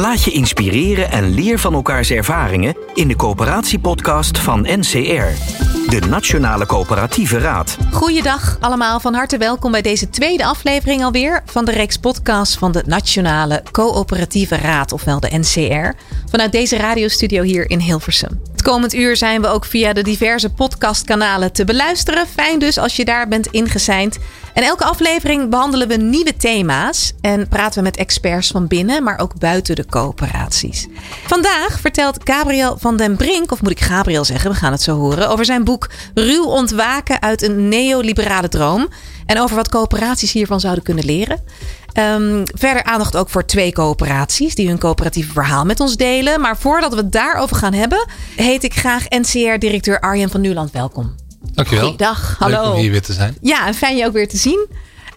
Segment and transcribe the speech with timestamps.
[0.00, 5.50] Laat je inspireren en leer van elkaars ervaringen in de coöperatiepodcast van NCR,
[5.90, 7.76] de Nationale Coöperatieve Raad.
[7.92, 12.72] Goeiedag allemaal, van harte welkom bij deze tweede aflevering alweer van de reeks podcast van
[12.72, 15.92] de Nationale Coöperatieve Raad, ofwel de NCR,
[16.30, 18.40] vanuit deze radiostudio hier in Hilversum.
[18.60, 22.26] Het komend uur zijn we ook via de diverse podcastkanalen te beluisteren.
[22.26, 24.18] Fijn dus als je daar bent ingeseind.
[24.54, 29.18] En elke aflevering behandelen we nieuwe thema's en praten we met experts van binnen, maar
[29.18, 30.86] ook buiten de coöperaties.
[31.26, 34.96] Vandaag vertelt Gabriel van den Brink, of moet ik Gabriel zeggen, we gaan het zo
[34.96, 38.88] horen, over zijn boek Ruw ontwaken uit een neoliberale droom.
[39.26, 41.44] En over wat coöperaties hiervan zouden kunnen leren.
[41.94, 46.40] Um, verder aandacht ook voor twee coöperaties die hun coöperatieve verhaal met ons delen.
[46.40, 51.14] Maar voordat we het daarover gaan hebben, heet ik graag NCR-directeur Arjen van Nuland welkom.
[51.52, 51.84] Dankjewel.
[51.84, 52.62] Goeiedag, hallo.
[52.62, 53.36] Leuk om hier weer te zijn.
[53.40, 54.68] Ja, en fijn je ook weer te zien.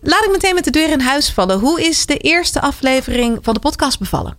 [0.02, 1.60] Laat ik meteen met de deur in huis vallen.
[1.60, 4.38] Hoe is de eerste aflevering van de podcast bevallen?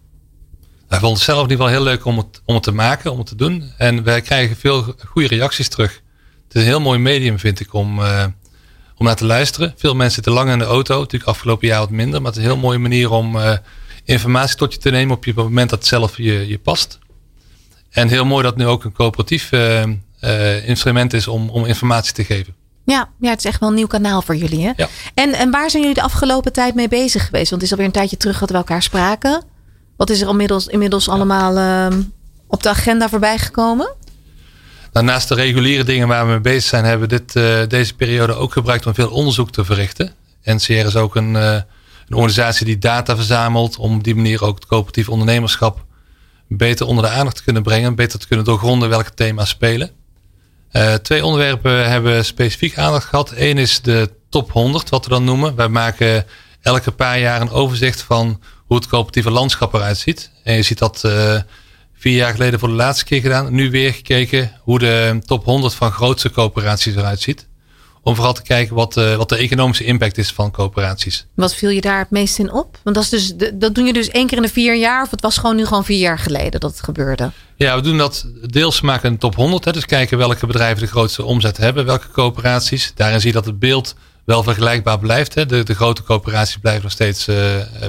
[0.88, 3.12] Wij vonden het zelf in ieder geval heel leuk om het, om het te maken,
[3.12, 3.72] om het te doen.
[3.78, 6.02] En wij krijgen veel goede reacties terug.
[6.44, 8.24] Het is een heel mooi medium, vind ik, om, uh,
[9.04, 9.74] om naar te luisteren.
[9.76, 10.98] Veel mensen zitten lang in de auto.
[10.98, 12.22] Natuurlijk afgelopen jaar wat minder.
[12.22, 13.52] Maar het is een heel mooie manier om uh,
[14.04, 16.98] informatie tot je te nemen op je moment dat het zelf je, je past.
[17.90, 22.24] En heel mooi dat nu ook een coöperatief uh, instrument is om, om informatie te
[22.24, 22.54] geven.
[22.84, 24.64] Ja, ja, het is echt wel een nieuw kanaal voor jullie.
[24.64, 24.72] Hè?
[24.76, 24.88] Ja.
[25.14, 27.50] En, en waar zijn jullie de afgelopen tijd mee bezig geweest?
[27.50, 29.44] Want het is alweer een tijdje terug dat we elkaar spraken.
[29.96, 31.98] Wat is er inmiddels, inmiddels allemaal uh,
[32.46, 33.94] op de agenda voorbij gekomen?
[35.02, 38.34] Naast de reguliere dingen waar we mee bezig zijn, hebben we dit, uh, deze periode
[38.34, 40.14] ook gebruikt om veel onderzoek te verrichten.
[40.44, 41.52] NCR is ook een, uh,
[42.08, 45.84] een organisatie die data verzamelt om op die manier ook het coöperatief ondernemerschap
[46.48, 49.90] beter onder de aandacht te kunnen brengen, beter te kunnen doorgronden welke thema's spelen.
[50.72, 53.32] Uh, twee onderwerpen hebben specifiek aandacht gehad.
[53.36, 55.56] Eén is de top 100, wat we dan noemen.
[55.56, 56.26] Wij maken
[56.60, 60.30] elke paar jaar een overzicht van hoe het coöperatieve landschap eruit ziet.
[60.44, 61.04] En je ziet dat
[62.04, 63.54] vier jaar geleden voor de laatste keer gedaan.
[63.54, 67.46] Nu weer gekeken hoe de top 100 van grootste coöperaties eruit ziet.
[68.02, 71.26] Om vooral te kijken wat, uh, wat de economische impact is van coöperaties.
[71.34, 72.78] Wat viel je daar het meest in op?
[72.82, 75.02] Want dat, is dus, dat doen je dus één keer in de vier jaar.
[75.02, 77.30] Of het was gewoon nu gewoon vier jaar geleden dat het gebeurde?
[77.56, 79.64] Ja, we doen dat deels maken een top 100.
[79.64, 81.84] Hè, dus kijken welke bedrijven de grootste omzet hebben.
[81.84, 82.92] Welke coöperaties.
[82.94, 83.94] Daarin zie je dat het beeld
[84.24, 85.34] wel vergelijkbaar blijft.
[85.34, 85.46] Hè.
[85.46, 87.36] De, de grote coöperaties blijven nog, steeds, uh,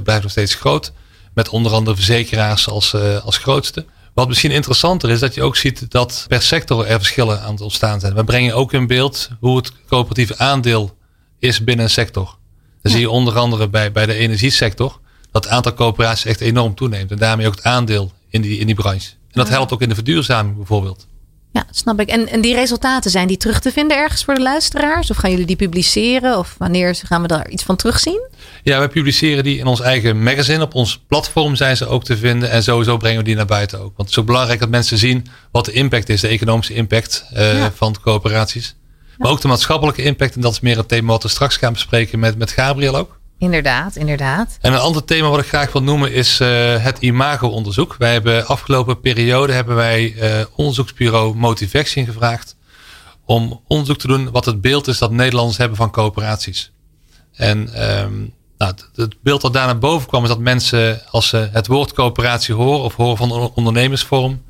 [0.03, 0.91] blijven nog steeds groot.
[1.33, 3.85] Met onder andere verzekeraars als, uh, als grootste.
[4.15, 7.61] Wat misschien interessanter is, dat je ook ziet dat per sector er verschillen aan het
[7.61, 8.13] ontstaan zijn.
[8.13, 10.97] We brengen ook in beeld hoe het coöperatieve aandeel
[11.39, 12.25] is binnen een sector.
[12.25, 12.35] Dan
[12.81, 12.89] ja.
[12.89, 14.99] zie je onder andere bij, bij de energiesector
[15.31, 17.11] dat het aantal coöperaties echt enorm toeneemt.
[17.11, 19.09] En daarmee ook het aandeel in die, in die branche.
[19.11, 21.07] En dat helpt ook in de verduurzaming bijvoorbeeld.
[21.55, 22.09] Ja, snap ik.
[22.09, 25.09] En, en die resultaten, zijn die terug te vinden ergens voor de luisteraars?
[25.11, 26.37] Of gaan jullie die publiceren?
[26.37, 28.21] Of wanneer gaan we daar iets van terugzien?
[28.63, 30.63] Ja, we publiceren die in ons eigen magazine.
[30.63, 32.49] Op ons platform zijn ze ook te vinden.
[32.49, 33.83] En sowieso brengen we die naar buiten ook.
[33.83, 36.21] Want het is ook belangrijk dat mensen zien wat de impact is.
[36.21, 37.71] De economische impact uh, ja.
[37.71, 38.75] van de coöperaties.
[39.17, 40.35] Maar ook de maatschappelijke impact.
[40.35, 43.19] En dat is meer een thema wat we straks gaan bespreken met, met Gabriel ook.
[43.37, 44.57] Inderdaad, inderdaad.
[44.61, 46.47] En een ander thema wat ik graag wil noemen is uh,
[46.83, 47.95] het imago-onderzoek.
[47.97, 52.55] Wij hebben afgelopen periode hebben wij uh, onderzoeksbureau Motivaction gevraagd
[53.25, 56.71] om onderzoek te doen wat het beeld is dat Nederlanders hebben van coöperaties.
[57.33, 57.57] En
[58.03, 61.67] um, nou, het beeld dat daar naar boven kwam is dat mensen als ze het
[61.67, 64.41] woord coöperatie horen of horen van een ondernemersvorm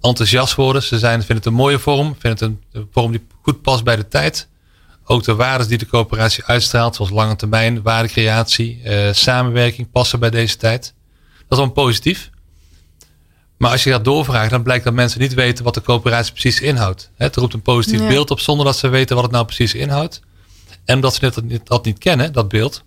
[0.00, 0.82] enthousiast worden.
[0.82, 3.96] Ze zijn, vinden het een mooie vorm, vinden het een vorm die goed past bij
[3.96, 4.48] de tijd.
[5.12, 10.30] Ook de waarden die de coöperatie uitstraalt, zoals lange termijn, waardecreatie, uh, samenwerking, passen bij
[10.30, 10.94] deze tijd.
[11.48, 12.30] Dat is dan positief.
[13.56, 16.60] Maar als je gaat doorvragen, dan blijkt dat mensen niet weten wat de coöperatie precies
[16.60, 17.10] inhoudt.
[17.16, 18.06] Het roept een positief ja.
[18.06, 20.20] beeld op zonder dat ze weten wat het nou precies inhoudt.
[20.84, 22.84] En omdat ze dat niet, dat niet kennen, dat beeld,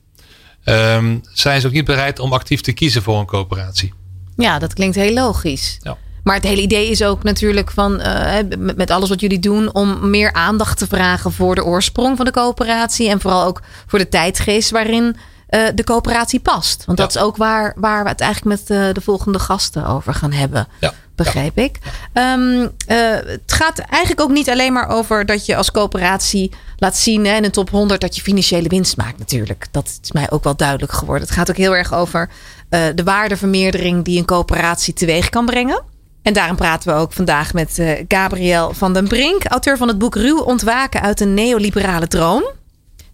[0.64, 3.94] um, zijn ze ook niet bereid om actief te kiezen voor een coöperatie.
[4.36, 5.78] Ja, dat klinkt heel logisch.
[5.82, 5.98] Ja.
[6.26, 8.34] Maar het hele idee is ook natuurlijk van uh,
[8.76, 12.32] met alles wat jullie doen om meer aandacht te vragen voor de oorsprong van de
[12.32, 16.86] coöperatie en vooral ook voor de tijdgeest waarin uh, de coöperatie past.
[16.86, 17.04] Want ja.
[17.06, 20.32] dat is ook waar, waar we het eigenlijk met uh, de volgende gasten over gaan
[20.32, 20.68] hebben.
[20.80, 20.94] Ja.
[21.16, 21.80] begreep ik.
[22.14, 27.26] Um, het gaat eigenlijk ook niet alleen maar over dat je als coöperatie laat zien
[27.26, 29.68] hè, in een top 100 dat je financiële winst maakt natuurlijk.
[29.72, 31.28] Dat is mij ook wel duidelijk geworden.
[31.28, 32.30] Het gaat ook heel erg over
[32.70, 35.94] de waardevermeerdering die een coöperatie teweeg kan brengen.
[36.26, 39.98] En daarom praten we ook vandaag met uh, Gabriel van den Brink, auteur van het
[39.98, 42.44] boek Ruw ontwaken uit een neoliberale droom.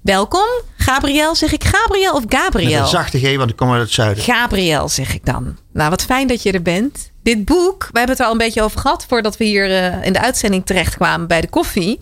[0.02, 0.48] Welkom,
[0.78, 1.36] Gabriel.
[1.36, 2.72] Zeg ik Gabriel of Gabriel?
[2.72, 4.24] Met een zachte G, want ik kom uit het zuiden.
[4.24, 5.58] Gabriel, zeg ik dan.
[5.74, 7.12] Nou, wat fijn dat je er bent.
[7.24, 10.06] Dit boek, we hebben het er al een beetje over gehad voordat we hier uh,
[10.06, 12.00] in de uitzending terechtkwamen bij de koffie.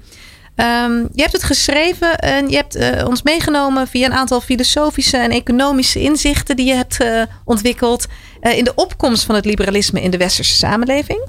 [0.60, 5.18] Um, je hebt het geschreven en je hebt uh, ons meegenomen via een aantal filosofische
[5.18, 8.06] en economische inzichten die je hebt uh, ontwikkeld
[8.42, 11.28] in de opkomst van het liberalisme in de westerse samenleving.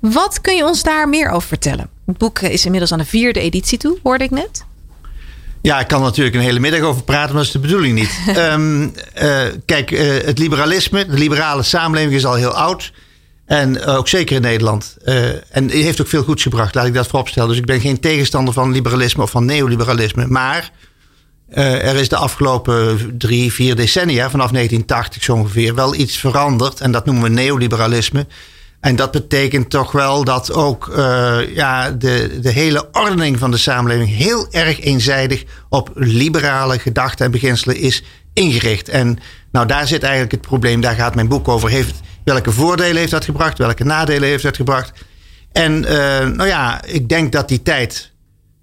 [0.00, 1.88] Wat kun je ons daar meer over vertellen?
[2.06, 4.64] Het boek is inmiddels aan de vierde editie toe, hoorde ik net.
[5.62, 8.36] Ja, ik kan natuurlijk een hele middag over praten, maar dat is de bedoeling niet.
[8.36, 8.82] um,
[9.22, 9.90] uh, kijk,
[10.24, 12.92] het liberalisme, de liberale samenleving is al heel oud.
[13.52, 14.96] En ook zeker in Nederland.
[15.50, 17.48] en heeft ook veel goeds gebracht, laat ik dat vooropstellen.
[17.48, 20.26] Dus ik ben geen tegenstander van liberalisme of van neoliberalisme.
[20.26, 20.70] Maar
[21.48, 26.80] er is de afgelopen drie, vier decennia, vanaf 1980 zo ongeveer, wel iets veranderd.
[26.80, 28.26] En dat noemen we neoliberalisme.
[28.80, 33.56] En dat betekent toch wel dat ook uh, ja, de, de hele ordening van de
[33.56, 38.02] samenleving heel erg eenzijdig op liberale gedachten en beginselen is
[38.32, 38.88] ingericht.
[38.88, 39.18] En
[39.52, 40.80] nou, daar zit eigenlijk het probleem.
[40.80, 41.68] Daar gaat mijn boek over.
[41.68, 43.58] Heeft, welke voordelen heeft dat gebracht?
[43.58, 44.92] Welke nadelen heeft dat gebracht?
[45.52, 45.88] En uh,
[46.26, 48.12] nou ja, ik denk dat die tijd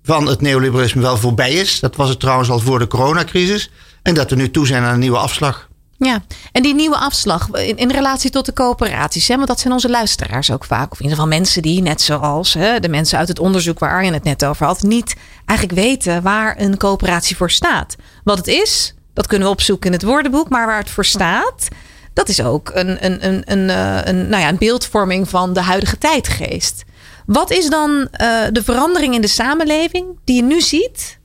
[0.04, 1.80] van het neoliberalisme wel voorbij is.
[1.80, 3.72] Dat was het trouwens al voor de coronacrisis.
[4.02, 5.68] En dat we nu toe zijn aan een nieuwe afslag.
[5.98, 9.74] Ja, en die nieuwe afslag in, in relatie tot de coöperaties, hè, want dat zijn
[9.74, 10.92] onze luisteraars ook vaak.
[10.92, 13.92] Of in ieder geval mensen die, net zoals hè, de mensen uit het onderzoek waar
[13.92, 15.16] Arjen het net over had, niet
[15.46, 17.96] eigenlijk weten waar een coöperatie voor staat.
[18.24, 21.68] Wat het is, dat kunnen we opzoeken in het woordenboek, maar waar het voor staat,
[22.14, 25.62] dat is ook een, een, een, een, eh, een, nou ja, een beeldvorming van de
[25.62, 26.84] huidige tijdgeest.
[27.26, 28.08] Wat is dan uh,
[28.52, 31.20] de verandering in de samenleving die je nu ziet,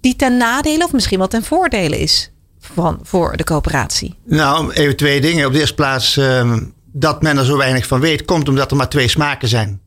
[0.00, 2.32] die ten nadele of misschien wel ten voordele is?
[2.72, 4.14] van, voor de coöperatie?
[4.24, 5.46] Nou, even twee dingen.
[5.46, 8.76] Op de eerste plaats, um, dat men er zo weinig van weet, komt omdat er
[8.76, 9.82] maar twee smaken zijn.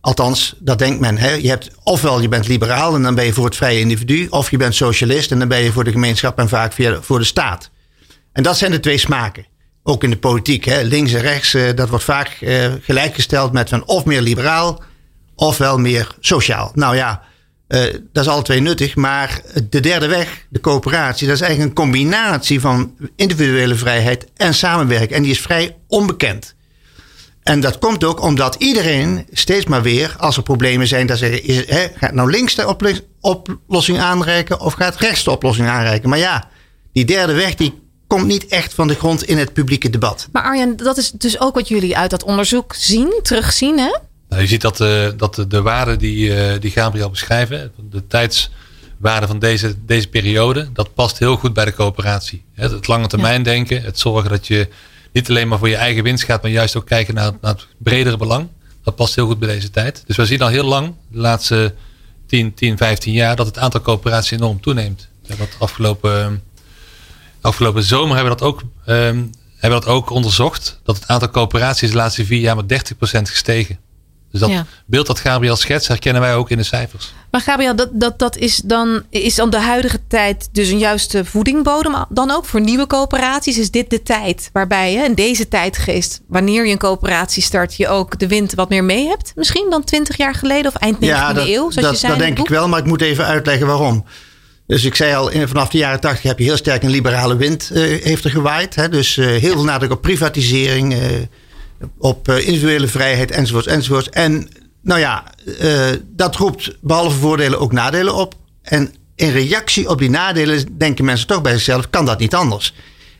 [0.00, 1.18] Althans, dat denkt men.
[1.18, 1.30] Hè?
[1.30, 4.50] Je hebt ofwel je bent liberaal en dan ben je voor het vrije individu, of
[4.50, 7.70] je bent socialist en dan ben je voor de gemeenschap en vaak voor de staat.
[8.32, 9.46] En dat zijn de twee smaken.
[9.88, 10.82] Ook in de politiek, hè?
[10.82, 14.82] links en rechts, uh, dat wordt vaak uh, gelijkgesteld met van of meer liberaal,
[15.34, 16.70] ofwel meer sociaal.
[16.74, 17.22] Nou ja,
[17.68, 17.80] uh,
[18.12, 19.40] dat is alle twee nuttig, maar
[19.70, 25.16] de derde weg, de coöperatie, dat is eigenlijk een combinatie van individuele vrijheid en samenwerken.
[25.16, 26.54] En die is vrij onbekend.
[27.42, 31.64] En dat komt ook omdat iedereen steeds maar weer, als er problemen zijn, dan zeggen:
[31.66, 36.08] hè, gaat nou links de oplossing aanreiken of gaat rechts de oplossing aanreiken?
[36.08, 36.48] Maar ja,
[36.92, 40.28] die derde weg die komt niet echt van de grond in het publieke debat.
[40.32, 43.96] Maar Arjen, dat is dus ook wat jullie uit dat onderzoek zien, terugzien, hè?
[44.28, 48.06] Nou, je ziet dat, uh, dat de, de waarden die, uh, die Gabriel beschrijven, de
[48.06, 52.44] tijdswaarde van deze, deze periode, dat past heel goed bij de coöperatie.
[52.54, 53.44] Het, het lange termijn ja.
[53.44, 54.68] denken, het zorgen dat je
[55.12, 57.66] niet alleen maar voor je eigen winst gaat, maar juist ook kijken naar, naar het
[57.78, 58.48] bredere belang.
[58.82, 60.02] Dat past heel goed bij deze tijd.
[60.06, 61.74] Dus we zien al heel lang, de laatste
[62.26, 65.08] 10, 10 15 jaar, dat het aantal coöperaties enorm toeneemt.
[65.26, 66.42] Hebben dat afgelopen,
[67.46, 70.80] afgelopen zomer hebben we dat ook, um, hebben dat ook onderzocht.
[70.84, 73.78] Dat het aantal coöperaties de laatste vier jaar met 30% gestegen.
[74.30, 74.66] Dus dat ja.
[74.86, 77.12] beeld dat Gabriel schetst, herkennen wij ook in de cijfers.
[77.30, 81.24] Maar Gabriel, dat, dat, dat is, dan, is dan de huidige tijd dus een juiste
[81.24, 83.58] voedingbodem dan ook voor nieuwe coöperaties?
[83.58, 87.88] Is dit de tijd waarbij je in deze tijdgeest, wanneer je een coöperatie start, je
[87.88, 89.32] ook de wind wat meer mee hebt?
[89.36, 91.54] Misschien dan 20 jaar geleden of eind 19e ja, dat, eeuw?
[91.54, 94.04] Zoals dat, je zei dat denk ik wel, maar ik moet even uitleggen waarom.
[94.66, 97.70] Dus ik zei al, vanaf de jaren 80 heb je heel sterk een liberale wind
[97.72, 98.74] uh, heeft er gewaaid.
[98.74, 98.88] Hè?
[98.88, 100.92] Dus uh, heel veel nadruk op privatisering.
[100.92, 101.00] Uh,
[101.98, 104.08] op individuele vrijheid enzovoorts enzovoorts.
[104.10, 104.48] En
[104.82, 105.24] nou ja,
[106.02, 108.34] dat roept behalve voordelen ook nadelen op.
[108.62, 112.74] En in reactie op die nadelen denken mensen toch bij zichzelf, kan dat niet anders?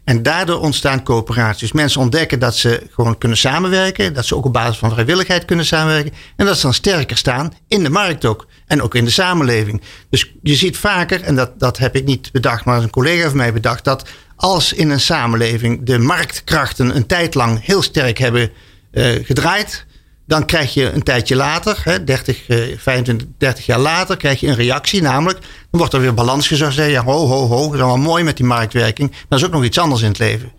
[0.06, 1.72] En daardoor ontstaan coöperaties.
[1.72, 4.14] Mensen ontdekken dat ze gewoon kunnen samenwerken.
[4.14, 6.12] Dat ze ook op basis van vrijwilligheid kunnen samenwerken.
[6.36, 8.46] En dat ze dan sterker staan in de markt ook.
[8.66, 9.82] En ook in de samenleving.
[10.10, 13.36] Dus je ziet vaker, en dat, dat heb ik niet bedacht, maar een collega van
[13.36, 18.50] mij bedacht, dat als in een samenleving de marktkrachten een tijd lang heel sterk hebben
[18.92, 19.86] uh, gedraaid,
[20.26, 24.46] dan krijg je een tijdje later, hè, 30, uh, 25, 30 jaar later, krijg je
[24.46, 25.02] een reactie.
[25.02, 26.74] Namelijk, dan wordt er weer balans gezocht.
[26.74, 29.10] Ja, ho, ho, ho, dat is allemaal mooi met die marktwerking.
[29.10, 30.52] Maar er is ook nog iets anders in het leven.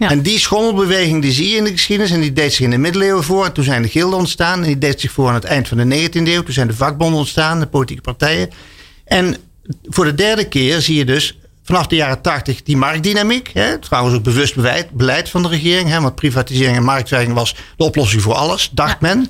[0.00, 0.10] Ja.
[0.10, 2.12] En die schommelbeweging die zie je in de geschiedenis.
[2.12, 3.52] En die deed zich in de middeleeuwen voor.
[3.52, 4.60] Toen zijn de gilden ontstaan.
[4.60, 6.42] En die deed zich voor aan het eind van de 19e eeuw.
[6.42, 8.50] Toen zijn de vakbonden ontstaan, de politieke partijen.
[9.04, 9.36] En
[9.82, 13.50] voor de derde keer zie je dus vanaf de jaren 80 die marktdynamiek.
[13.52, 15.88] Hè, trouwens ook bewust beleid, beleid van de regering.
[15.88, 19.26] Hè, want privatisering en marktwerking was de oplossing voor alles, dacht men.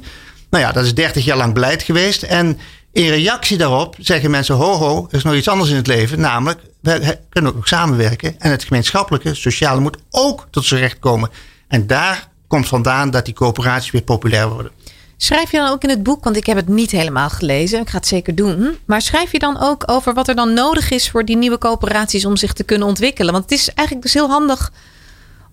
[0.51, 2.23] Nou ja, dat is 30 jaar lang beleid geweest.
[2.23, 2.59] En
[2.93, 6.21] in reactie daarop zeggen mensen: ho, ho, er is nog iets anders in het leven.
[6.21, 8.41] Namelijk, we kunnen ook samenwerken.
[8.41, 11.31] En het gemeenschappelijke, sociale moet ook tot zijn recht komen.
[11.69, 14.73] En daar komt vandaan dat die coöperaties weer populair worden.
[15.17, 17.89] Schrijf je dan ook in het boek, want ik heb het niet helemaal gelezen, ik
[17.89, 18.79] ga het zeker doen.
[18.85, 22.25] Maar schrijf je dan ook over wat er dan nodig is voor die nieuwe coöperaties
[22.25, 23.33] om zich te kunnen ontwikkelen?
[23.33, 24.73] Want het is eigenlijk dus heel handig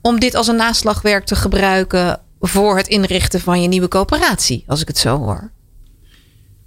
[0.02, 4.82] om dit als een naslagwerk te gebruiken voor het inrichten van je nieuwe coöperatie, als
[4.82, 5.52] ik het zo hoor.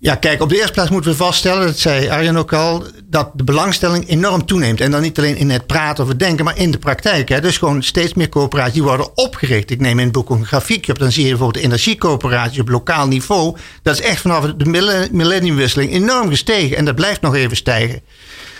[0.02, 3.30] Ja, kijk, op de eerste plaats moeten we vaststellen, dat zei Arjen ook al, dat
[3.34, 4.80] de belangstelling enorm toeneemt.
[4.80, 7.28] En dan niet alleen in het praten of het denken, maar in de praktijk.
[7.28, 7.40] Hè.
[7.40, 9.70] Dus gewoon steeds meer coöperaties worden opgericht.
[9.70, 12.68] Ik neem in het boek een grafiekje op, dan zie je bijvoorbeeld de energiecoöperatie op
[12.68, 13.56] lokaal niveau.
[13.82, 18.00] Dat is echt vanaf de millenniumwisseling enorm gestegen en dat blijft nog even stijgen.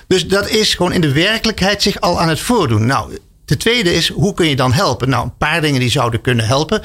[0.06, 2.87] Dus dat is gewoon in de werkelijkheid zich al aan het voordoen.
[2.87, 5.09] Nou, de tweede is, hoe kun je dan helpen?
[5.09, 6.82] Nou, een paar dingen die zouden kunnen helpen.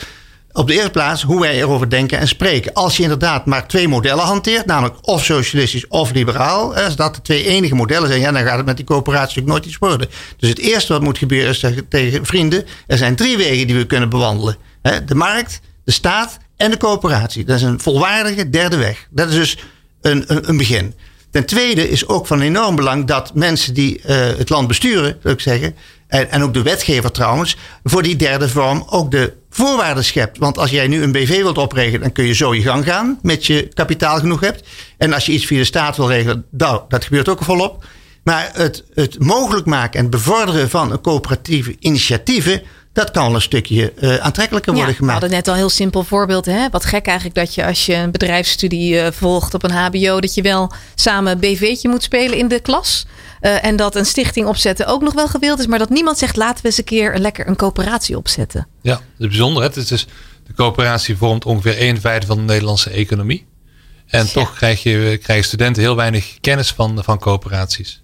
[0.58, 2.74] Op de eerste plaats hoe wij erover denken en spreken.
[2.74, 7.22] Als je inderdaad maar twee modellen hanteert, namelijk of socialistisch of liberaal, als dat de
[7.22, 10.10] twee enige modellen zijn, ja, dan gaat het met die coöperatie natuurlijk nooit iets worden.
[10.38, 13.86] Dus het eerste wat moet gebeuren is tegen vrienden: er zijn drie wegen die we
[13.86, 14.58] kunnen bewandelen:
[15.06, 17.46] de markt, de staat en de coöperatie.
[17.46, 19.08] Dat is een volwaardige derde weg.
[19.10, 19.58] Dat is dus
[20.02, 20.94] een, een, een begin.
[21.36, 25.34] Ten tweede is ook van enorm belang dat mensen die uh, het land besturen, zou
[25.34, 25.76] ik zeggen,
[26.08, 30.38] en, en ook de wetgever trouwens, voor die derde vorm ook de voorwaarden schept.
[30.38, 33.20] Want als jij nu een BV wilt oprichten, dan kun je zo je gang gaan,
[33.22, 34.68] met je kapitaal genoeg hebt.
[34.98, 37.86] En als je iets via de staat wil regelen, nou, dat gebeurt ook volop.
[38.24, 42.62] Maar het, het mogelijk maken en bevorderen van een coöperatieve initiatieven,
[42.96, 45.14] dat kan een stukje uh, aantrekkelijker worden gemaakt.
[45.14, 46.46] We hadden net al een heel simpel voorbeeld.
[46.46, 46.70] Hè?
[46.70, 50.34] Wat gek eigenlijk dat je als je een bedrijfsstudie uh, volgt op een HBO, dat
[50.34, 53.06] je wel samen BV'tje moet spelen in de klas.
[53.42, 56.36] Uh, en dat een stichting opzetten ook nog wel gewild is, maar dat niemand zegt
[56.36, 58.68] laten we eens een keer een lekker een coöperatie opzetten.
[58.82, 59.64] Ja, dat is bijzonder.
[59.64, 60.08] Het is dus,
[60.48, 63.46] de coöperatie vormt ongeveer een vijfde van de Nederlandse economie.
[64.06, 68.04] En toch krijg je, krijgen studenten heel weinig kennis van, van coöperaties.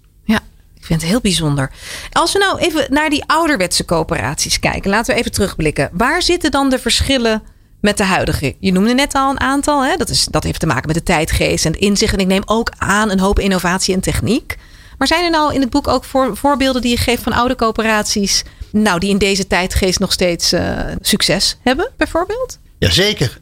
[0.82, 1.72] Ik vind het heel bijzonder.
[2.12, 5.90] Als we nou even naar die ouderwetse coöperaties kijken, laten we even terugblikken.
[5.94, 7.44] Waar zitten dan de verschillen
[7.82, 8.56] met de huidige?
[8.60, 9.86] Je noemde net al een aantal.
[9.86, 9.96] Hè?
[9.96, 12.14] Dat, is, dat heeft te maken met de tijdgeest en het inzicht.
[12.14, 14.58] En ik neem ook aan een hoop innovatie en techniek.
[14.98, 17.56] Maar zijn er nou in het boek ook voor, voorbeelden die je geeft van oude
[17.56, 22.60] coöperaties, nou, die in deze tijdgeest nog steeds uh, succes hebben, bijvoorbeeld?
[22.78, 23.40] Jazeker,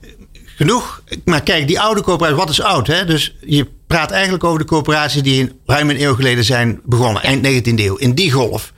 [0.59, 1.01] genoeg.
[1.25, 2.87] Maar kijk, die oude coöperaties, wat is oud?
[2.87, 3.05] Hè?
[3.05, 7.47] Dus je praat eigenlijk over de coöperaties die ruim een eeuw geleden zijn begonnen, eind
[7.47, 8.73] 19e eeuw, in die golf.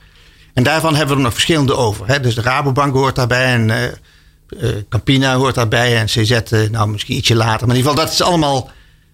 [0.54, 2.06] En daarvan hebben we er nog verschillende over.
[2.06, 2.20] Hè?
[2.20, 7.16] Dus de Rabobank hoort daarbij en uh, uh, Campina hoort daarbij en CZ, nou misschien
[7.16, 7.66] ietsje later.
[7.66, 8.70] Maar in ieder geval, dat is allemaal,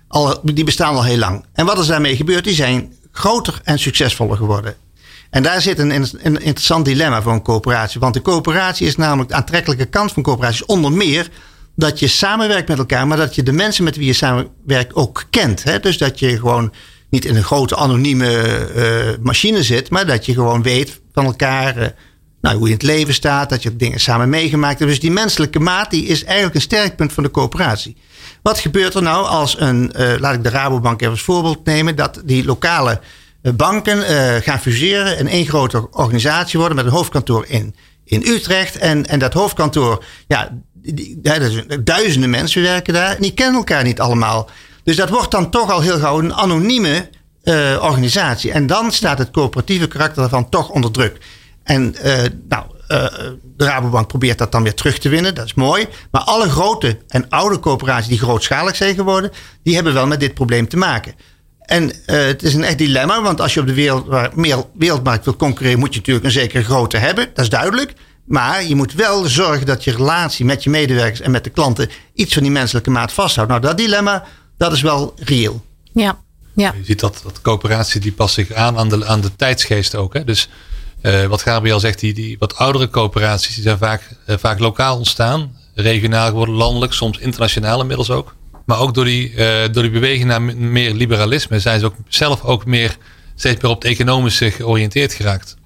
[0.08, 1.44] al, die bestaan al heel lang.
[1.52, 2.44] En wat is daarmee gebeurd?
[2.44, 4.74] Die zijn groter en succesvoller geworden.
[5.30, 8.00] En daar zit een, een, interessant dilemma voor een coöperatie.
[8.00, 11.28] Want de coöperatie is namelijk de aantrekkelijke kant van coöperaties onder meer
[11.78, 15.24] dat je samenwerkt met elkaar, maar dat je de mensen met wie je samenwerkt ook
[15.30, 15.64] kent.
[15.64, 15.80] Hè?
[15.80, 16.72] Dus dat je gewoon
[17.10, 21.78] niet in een grote anonieme uh, machine zit, maar dat je gewoon weet van elkaar
[21.78, 21.86] uh,
[22.40, 24.90] nou, hoe je in het leven staat, dat je dingen samen meegemaakt hebt.
[24.90, 27.96] Dus die menselijke maat die is eigenlijk een sterk punt van de coöperatie.
[28.42, 31.96] Wat gebeurt er nou als een, uh, laat ik de Rabobank even als voorbeeld nemen,
[31.96, 33.00] dat die lokale
[33.56, 34.02] banken
[34.42, 38.76] gaan fuseren en één grote organisatie worden met een hoofdkantoor in, in Utrecht.
[38.76, 40.58] En, en dat hoofdkantoor, ja,
[41.84, 44.50] duizenden mensen werken daar en die kennen elkaar niet allemaal.
[44.84, 47.10] Dus dat wordt dan toch al heel gauw een anonieme
[47.80, 48.52] organisatie.
[48.52, 51.18] En dan staat het coöperatieve karakter daarvan toch onder druk.
[51.62, 51.94] En
[52.48, 53.06] nou, uh,
[53.56, 55.34] de Rabobank probeert dat dan weer terug te winnen.
[55.34, 55.86] Dat is mooi.
[56.10, 59.30] Maar alle grote en oude coöperaties die grootschalig zijn geworden,
[59.62, 61.14] die hebben wel met dit probleem te maken.
[61.60, 65.36] En het is een echt dilemma, want als je op de wereld, meer wereldmarkt wil
[65.36, 67.30] concurreren, moet je natuurlijk een zekere grootte hebben.
[67.34, 67.92] Dat is duidelijk.
[68.28, 71.90] Maar je moet wel zorgen dat je relatie met je medewerkers en met de klanten
[72.14, 73.50] iets van die menselijke maat vasthoudt.
[73.50, 74.24] Nou, dat dilemma,
[74.56, 75.64] dat is wel reëel.
[75.92, 76.18] Ja.
[76.54, 76.74] Ja.
[76.78, 80.14] Je ziet dat, dat coöperatie die past zich aan aan de, aan de tijdsgeest ook.
[80.14, 80.24] Hè?
[80.24, 80.48] Dus
[81.02, 84.96] uh, wat Gabriel zegt, die, die wat oudere coöperaties die zijn vaak, uh, vaak lokaal
[84.96, 85.56] ontstaan.
[85.74, 88.34] Regionaal geworden, landelijk, soms internationaal inmiddels ook.
[88.64, 89.38] Maar ook door die, uh,
[89.72, 92.96] door die beweging naar meer liberalisme zijn ze ook zelf ook meer,
[93.34, 95.56] steeds meer op het economische georiënteerd geraakt.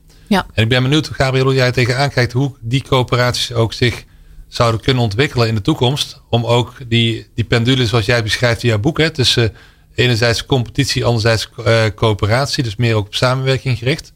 [0.55, 4.05] En ik ben benieuwd, Gabriel, hoe jij tegenaan kijkt hoe die coöperaties ook zich
[4.49, 6.23] zouden kunnen ontwikkelen in de toekomst.
[6.29, 9.53] Om ook die, pendule zoals jij beschrijft in jouw boek, hè, tussen
[9.95, 11.51] enerzijds competitie, anderzijds
[11.95, 14.12] coöperatie, dus meer ook op samenwerking gericht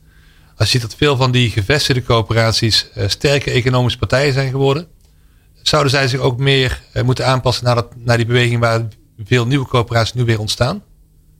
[0.56, 4.87] als je ziet dat veel van die gevestigde coöperaties uh, sterke economische partijen zijn geworden,
[5.62, 8.88] zouden zij zich ook meer uh, moeten aanpassen naar, dat, naar die beweging waar
[9.25, 10.82] veel nieuwe coöperaties nu weer ontstaan?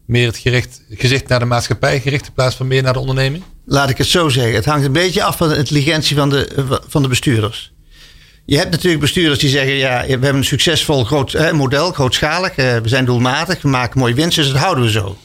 [0.07, 3.45] Meer het gericht, gezicht naar de maatschappij gericht in plaats van meer naar de onderneming?
[3.67, 4.55] Laat ik het zo zeggen.
[4.55, 6.49] Het hangt een beetje af van de intelligentie van de,
[6.89, 7.73] van de bestuurders.
[8.45, 12.55] Je hebt natuurlijk bestuurders die zeggen: ja, we hebben een succesvol groot model, grootschalig.
[12.55, 15.17] we zijn doelmatig, we maken mooie winst, dus dat houden we zo.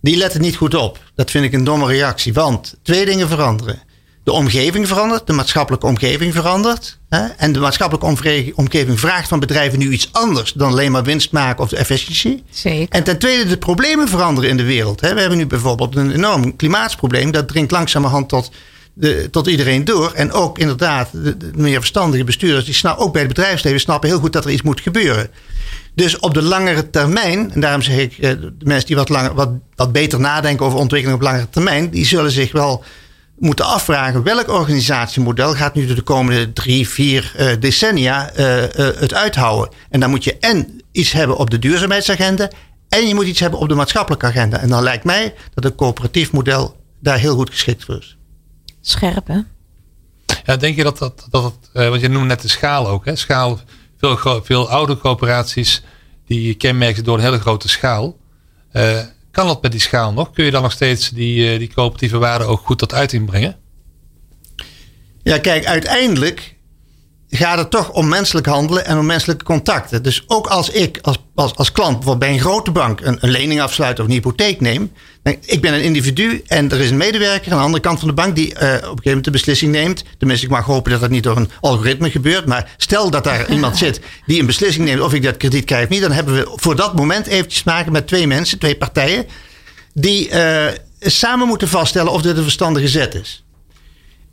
[0.00, 0.98] Die letten niet goed op.
[1.14, 2.32] Dat vind ik een domme reactie.
[2.32, 3.82] Want twee dingen veranderen.
[4.24, 6.98] De omgeving verandert, de maatschappelijke omgeving verandert.
[7.08, 7.26] Hè?
[7.26, 11.62] En de maatschappelijke omgeving vraagt van bedrijven nu iets anders dan alleen maar winst maken
[11.62, 12.42] of de efficiëntie.
[12.50, 12.88] Zeker.
[12.88, 15.00] En ten tweede, de problemen veranderen in de wereld.
[15.00, 15.14] Hè?
[15.14, 17.30] We hebben nu bijvoorbeeld een enorm klimaatsprobleem.
[17.30, 18.50] Dat dringt langzamerhand tot,
[18.94, 20.12] de, tot iedereen door.
[20.12, 24.08] En ook inderdaad, de, de meer verstandige bestuurders, die snappen, ook bij het bedrijfsleven, snappen
[24.08, 25.30] heel goed dat er iets moet gebeuren.
[25.94, 29.34] Dus op de langere termijn, en daarom zeg ik, eh, de mensen die wat, langer,
[29.34, 32.84] wat, wat beter nadenken over ontwikkeling op langere termijn, die zullen zich wel
[33.38, 39.14] moeten afvragen welk organisatiemodel gaat nu de komende drie, vier uh, decennia uh, uh, het
[39.14, 39.74] uithouden.
[39.90, 42.50] En dan moet je en iets hebben op de duurzaamheidsagenda
[42.88, 44.58] en je moet iets hebben op de maatschappelijke agenda.
[44.58, 48.16] En dan lijkt mij dat een coöperatief model daar heel goed geschikt voor is.
[48.80, 49.38] Scherp hè?
[50.44, 53.16] Ja, denk je dat dat, dat want je noemde net de schaal ook, hè?
[53.16, 53.60] Schaal,
[53.98, 55.82] veel, veel oude coöperaties
[56.26, 58.16] die kenmerken door een hele grote schaal.
[59.34, 60.30] Kan dat met die schaal nog?
[60.30, 63.56] Kun je dan nog steeds die, eh, die coöperatieve waarde ook goed tot uiting brengen?
[65.22, 66.53] Ja, kijk, uiteindelijk
[67.36, 70.02] gaat het toch om menselijk handelen en om menselijke contacten.
[70.02, 73.30] Dus ook als ik als, als, als klant bijvoorbeeld bij een grote bank een, een
[73.30, 74.92] lening afsluit of een hypotheek neem.
[75.22, 78.08] Dan, ik ben een individu en er is een medewerker aan de andere kant van
[78.08, 80.04] de bank die uh, op een gegeven moment de beslissing neemt.
[80.18, 82.46] Tenminste, ik mag hopen dat dat niet door een algoritme gebeurt.
[82.46, 85.84] Maar stel dat daar iemand zit die een beslissing neemt of ik dat krediet krijg
[85.84, 86.00] of niet.
[86.00, 89.26] Dan hebben we voor dat moment eventjes maken met twee mensen, twee partijen.
[89.92, 90.66] Die uh,
[91.00, 93.43] samen moeten vaststellen of dit een verstandige zet is.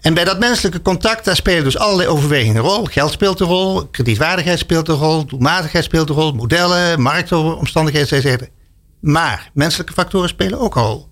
[0.02, 2.86] En bij dat menselijke contact, daar spelen dus allerlei overwegingen een rol.
[2.86, 8.44] Geld speelt een rol, kredietwaardigheid speelt een rol, doelmatigheid speelt een rol, modellen, marktomstandigheden, etc.
[9.00, 11.10] Maar menselijke factoren spelen ook een rol.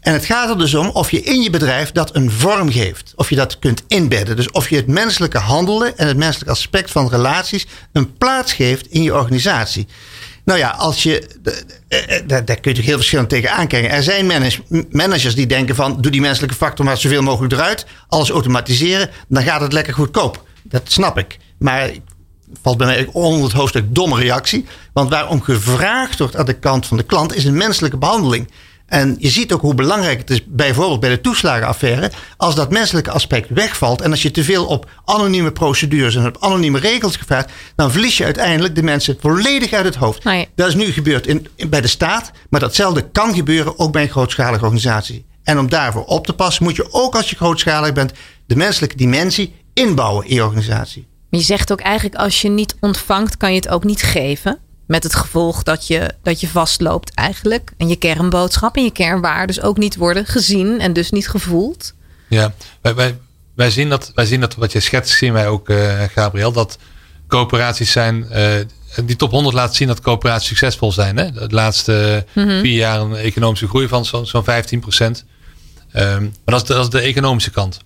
[0.00, 3.12] En het gaat er dus om of je in je bedrijf dat een vorm geeft.
[3.16, 4.36] Of je dat kunt inbedden.
[4.36, 8.86] Dus of je het menselijke handelen en het menselijke aspect van relaties een plaats geeft
[8.86, 9.86] in je organisatie.
[10.48, 11.28] Nou ja, als je,
[11.88, 13.90] eh, eh, daar, kun je heel verschillend tegen aankijken.
[13.90, 14.26] Er zijn
[14.90, 17.86] managers die denken van, doe die menselijke factor maar zoveel mogelijk eruit.
[18.08, 20.44] Alles automatiseren, dan gaat het lekker goedkoop.
[20.62, 21.38] Dat snap ik.
[21.58, 21.90] Maar
[22.62, 24.66] valt bij mij onder het hoofdstuk domme reactie.
[24.92, 28.50] Want waarom gevraagd wordt aan de kant van de klant is een menselijke behandeling.
[28.88, 33.10] En je ziet ook hoe belangrijk het is, bijvoorbeeld bij de toeslagenaffaire, als dat menselijke
[33.10, 37.52] aspect wegvalt en als je te veel op anonieme procedures en op anonieme regels gevraagd,
[37.76, 40.22] dan verlies je uiteindelijk de mensen volledig uit het hoofd.
[40.54, 44.08] Dat is nu gebeurd in, bij de staat, maar datzelfde kan gebeuren ook bij een
[44.08, 45.26] grootschalige organisatie.
[45.42, 48.12] En om daarvoor op te passen, moet je ook als je grootschalig bent,
[48.46, 51.06] de menselijke dimensie inbouwen in je organisatie.
[51.30, 54.58] Je zegt ook eigenlijk, als je niet ontvangt, kan je het ook niet geven.
[54.88, 57.72] Met het gevolg dat je, dat je vastloopt eigenlijk.
[57.76, 61.94] En je kernboodschap en je kernwaarden ook niet worden gezien en dus niet gevoeld.
[62.28, 63.18] Ja, wij, wij,
[63.54, 66.78] wij, zien, dat, wij zien dat wat je schetst, zien wij ook, uh, Gabriel, dat
[67.26, 68.26] coöperaties zijn.
[68.32, 71.16] Uh, die top 100 laat zien dat coöperaties succesvol zijn.
[71.16, 71.32] Hè?
[71.32, 72.60] De laatste mhm.
[72.60, 75.24] vier jaar een economische groei van zo'n zo 15 procent.
[75.96, 77.78] Um, maar dat is, de, dat is de economische kant.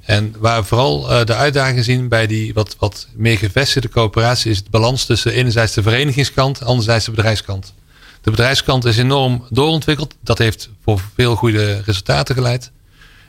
[0.00, 4.50] En waar we vooral uh, de uitdagingen zien bij die wat, wat meer gevestigde coöperatie
[4.50, 7.74] is het balans tussen enerzijds de verenigingskant en anderzijds de bedrijfskant.
[8.20, 10.14] De bedrijfskant is enorm doorontwikkeld.
[10.20, 12.70] Dat heeft voor veel goede resultaten geleid.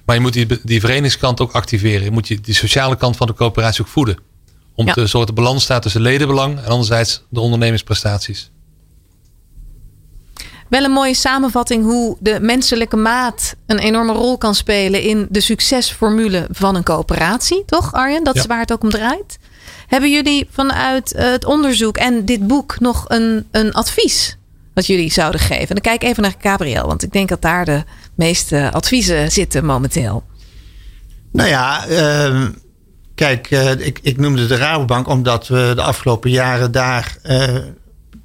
[0.05, 2.03] Maar je moet die, die verenigingskant ook activeren.
[2.03, 4.17] Je moet die, die sociale kant van de coöperatie ook voeden.
[4.75, 8.51] Om te zorgen dat de balans staat tussen ledenbelang en anderzijds de ondernemingsprestaties.
[10.71, 15.41] Wel een mooie samenvatting hoe de menselijke maat een enorme rol kan spelen in de
[15.41, 17.63] succesformule van een coöperatie.
[17.65, 18.23] Toch, Arjen?
[18.23, 19.39] Dat is waar het ook om draait.
[19.87, 24.37] Hebben jullie vanuit het onderzoek en dit boek nog een, een advies
[24.73, 25.67] wat jullie zouden geven?
[25.67, 27.83] dan kijk even naar Gabriel, want ik denk dat daar de
[28.15, 30.23] meeste adviezen zitten momenteel.
[31.31, 32.47] Nou ja, uh,
[33.15, 37.55] kijk, uh, ik, ik noemde de Rabobank omdat we de afgelopen jaren daar uh,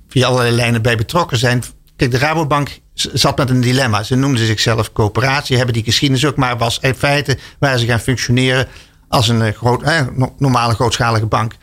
[0.08, 1.62] via allerlei lijnen bij betrokken zijn
[1.96, 4.02] Kijk, de Rabobank zat met een dilemma.
[4.02, 8.00] Ze noemden zichzelf coöperatie, hebben die geschiedenis ook, maar was in feite waar ze gaan
[8.00, 8.68] functioneren
[9.08, 10.00] als een eh, groot, eh,
[10.38, 11.56] normale grootschalige bank.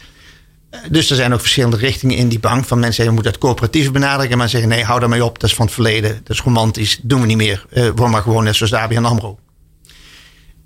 [0.69, 2.65] Eh, dus er zijn ook verschillende richtingen in die bank.
[2.65, 4.37] Van mensen zeggen, we moeten het coöperatief benaderen.
[4.37, 5.39] Maar zeggen, nee, hou daarmee op.
[5.39, 6.21] Dat is van het verleden.
[6.23, 6.99] Dat is romantisch.
[7.01, 7.65] doen we niet meer.
[7.73, 9.39] Uh, word maar gewoon net zoals ABN AMRO.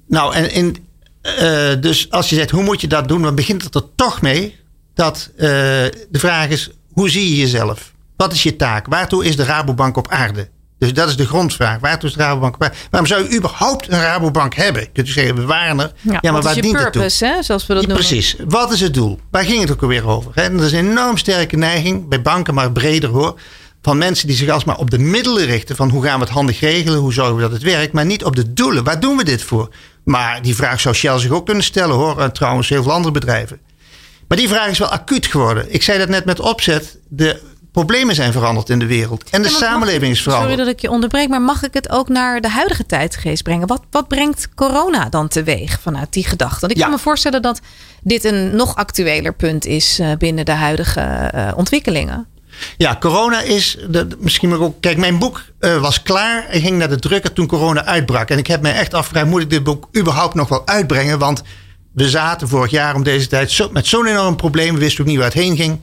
[0.08, 0.86] Nou, en in,
[1.82, 3.22] dus als je zegt, hoe moet je dat doen?
[3.22, 4.56] Dan begint het er toch mee
[4.94, 7.94] dat de vraag is, hoe zie je jezelf?
[8.18, 8.88] Wat is je taak?
[8.88, 10.50] Waartoe is de Rabobank op aarde?
[10.80, 11.80] Dus dat is de grondvraag.
[11.80, 12.76] Waartoe is de Rabobank op aarde?
[12.90, 14.92] Waarom zou je überhaupt een Rabobank hebben?
[14.92, 15.92] Kunt u zeggen, we waren er.
[16.02, 17.28] Ja, ja maar waar dient purpose, het toe?
[17.28, 18.36] Hè, zoals we dat ja, Precies.
[18.48, 19.20] Wat is het doel?
[19.32, 20.32] Waar ging het ook alweer over?
[20.34, 20.42] Hè?
[20.42, 23.40] Er is een enorm sterke neiging bij banken, maar breder hoor.
[23.82, 25.76] van mensen die zich alsmaar op de middelen richten.
[25.76, 27.94] Van hoe gaan we het handig regelen, hoe zorgen we dat het werkt.
[27.94, 28.84] Maar niet op de doelen.
[28.84, 29.70] Waar doen we dit voor?
[30.04, 32.22] Maar die vraag zou Shell zich ook kunnen stellen hoor.
[32.22, 33.60] En trouwens heel veel andere bedrijven.
[34.28, 35.74] Maar die vraag is wel acuut geworden.
[35.74, 36.98] Ik zei dat net met opzet.
[37.08, 37.42] De
[37.84, 39.30] problemen zijn veranderd in de wereld.
[39.30, 40.50] En de samenleving is veranderd.
[40.50, 43.68] Sorry dat ik je onderbreek, maar mag ik het ook naar de huidige tijdgeest brengen?
[43.68, 46.60] Wat, wat brengt corona dan teweeg vanuit die gedachte?
[46.60, 47.60] Want ik kan me voorstellen dat
[48.02, 52.28] dit een nog actueler punt is eh, binnen de huidige uh, ontwikkelingen.
[52.78, 53.78] Ja, corona is.
[53.90, 54.82] De, misschien ook.
[54.82, 58.30] Kijk, mijn boek uh, was klaar en ging naar de drukker toen corona uitbrak.
[58.30, 61.20] En ik heb me echt afgevraagd: moet ik dit boek überhaupt nog wel uitbrengen?
[61.20, 61.44] Want
[61.94, 64.74] we zaten vorig jaar om deze tijd zo, met zo'n enorm probleem.
[64.74, 65.80] We wisten ook niet waar het heen ging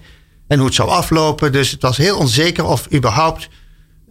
[0.47, 1.53] en hoe het zou aflopen.
[1.53, 3.49] Dus het was heel onzeker of überhaupt.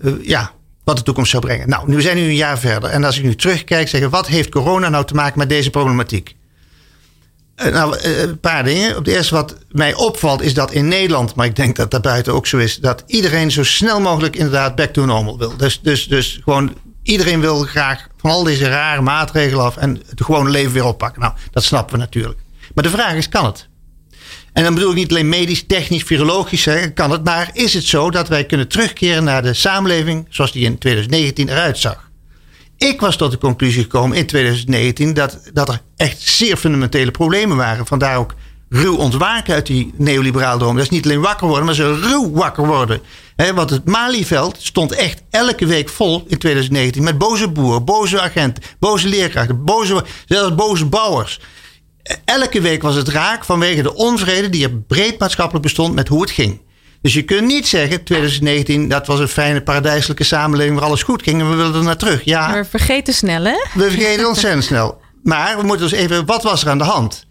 [0.02, 0.52] Uh, ja,
[0.84, 1.70] wat de toekomst zou brengen.
[1.70, 2.90] Nou, nu zijn we nu een jaar verder.
[2.90, 6.36] En als ik nu terugkijk, zeggen wat heeft corona nou te maken met deze problematiek?
[7.56, 8.98] Eh, nou, eh, een paar dingen.
[8.98, 12.02] Op de eerste wat mij opvalt is dat in Nederland, maar ik denk dat dat
[12.02, 15.58] buiten ook zo is, dat iedereen zo snel mogelijk inderdaad back to normal wil.
[15.58, 20.48] Dus, dus, dus gewoon iedereen wil graag van al deze rare maatregelen af en het
[20.48, 21.22] leven weer oppakken.
[21.22, 22.40] Nou, dat snappen we natuurlijk.
[22.74, 23.68] Maar de vraag is, kan het?
[24.54, 27.24] En dan bedoel ik niet alleen medisch, technisch, virologisch zeggen, kan het.
[27.24, 31.50] Maar is het zo dat wij kunnen terugkeren naar de samenleving zoals die in 2019
[31.50, 32.12] eruit zag?
[32.78, 37.58] Ik was tot de conclusie gekomen in 2019 dat, dat er echt zeer fundamentele problemen
[37.58, 37.86] waren.
[37.86, 38.34] Vandaar ook
[38.70, 40.76] ruw ontwaken uit die neoliberaal droom.
[40.76, 43.02] Dat is niet alleen wakker worden, maar ze ruw wakker worden.
[43.56, 48.64] want het Malieveld stond echt elke week vol in 2019 met boze boeren, boze agenten,
[48.80, 51.40] boze leerkrachten, boze, zelfs boze bouwers.
[52.26, 56.22] Elke week was het raak vanwege de onvrede die er breed maatschappelijk bestond met hoe
[56.22, 56.62] het ging.
[57.02, 61.24] Dus je kunt niet zeggen, 2019, dat was een fijne paradijselijke samenleving waar alles goed
[61.24, 62.24] ging en we willen er naar terug.
[62.24, 63.66] Ja, we vergeten snel, hè?
[63.74, 65.02] We vergeten ontzettend snel.
[65.24, 67.26] Maar we moeten dus even, wat was er aan de hand?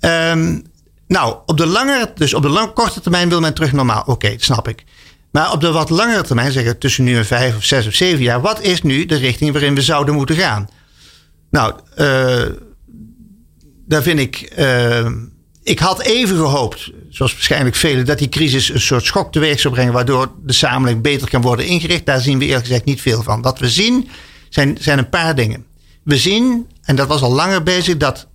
[0.00, 0.62] Um,
[1.08, 4.02] nou, op de lange, dus op de lang, korte termijn wil men terug normaal.
[4.06, 4.84] Oké, dat snap ik.
[5.30, 8.22] Maar op de wat langere termijn, zeggen tussen nu en vijf of zes of zeven
[8.22, 10.68] jaar, wat is nu de richting waarin we zouden moeten gaan?
[11.50, 12.42] Nou, uh,
[13.86, 14.54] daar vind ik.
[14.58, 15.10] Uh,
[15.62, 19.74] ik had even gehoopt, zoals waarschijnlijk velen, dat die crisis een soort schok teweeg zou
[19.74, 22.06] brengen, waardoor de samenleving beter kan worden ingericht.
[22.06, 23.42] Daar zien we eerlijk gezegd niet veel van.
[23.42, 24.08] Wat we zien
[24.48, 25.64] zijn, zijn een paar dingen.
[26.02, 28.28] We zien, en dat was al langer bezig, dat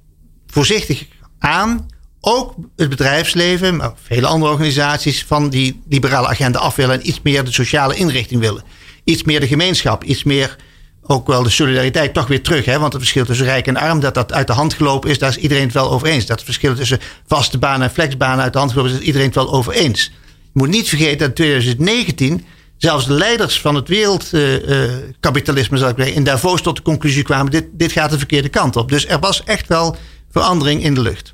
[0.48, 1.06] voorzichtig
[1.40, 1.88] aan
[2.22, 7.20] ook het bedrijfsleven, maar vele andere organisaties van die liberale agenda af willen en iets
[7.24, 8.64] meer de sociale inrichting willen.
[9.04, 10.56] Iets meer de gemeenschap, iets meer
[11.02, 12.66] ook wel de solidariteit toch weer terug.
[12.66, 12.80] Hè?
[12.80, 15.30] Want het verschil tussen rijk en arm, dat dat uit de hand gelopen is, daar
[15.30, 16.26] is iedereen het wel over eens.
[16.26, 19.28] Dat het verschil tussen vaste banen en flexbanen uit de hand gelopen is, is iedereen
[19.28, 20.12] het wel over eens.
[20.44, 22.46] Je moet niet vergeten dat in 2019
[22.78, 27.24] zelfs de leiders van het wereldkapitalisme, uh, uh, ik zeggen, in Davos tot de conclusie
[27.24, 28.90] kwamen: dit, dit gaat de verkeerde kant op.
[28.90, 29.96] Dus er was echt wel
[30.32, 31.34] verandering in de lucht.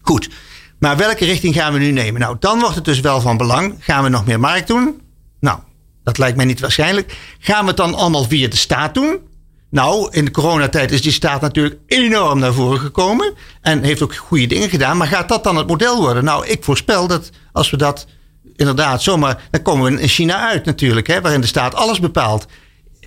[0.00, 0.28] Goed.
[0.78, 2.20] Maar welke richting gaan we nu nemen?
[2.20, 3.74] Nou, dan wordt het dus wel van belang.
[3.78, 5.00] Gaan we nog meer markt doen?
[5.40, 5.58] Nou,
[6.04, 7.16] dat lijkt mij niet waarschijnlijk.
[7.38, 9.18] Gaan we het dan allemaal via de staat doen?
[9.70, 13.34] Nou, in de coronatijd is die staat natuurlijk enorm naar voren gekomen.
[13.60, 14.96] En heeft ook goede dingen gedaan.
[14.96, 16.24] Maar gaat dat dan het model worden?
[16.24, 18.06] Nou, ik voorspel dat als we dat
[18.56, 19.42] inderdaad zomaar.
[19.50, 22.46] Dan komen we in China uit natuurlijk, hè, waarin de staat alles bepaalt.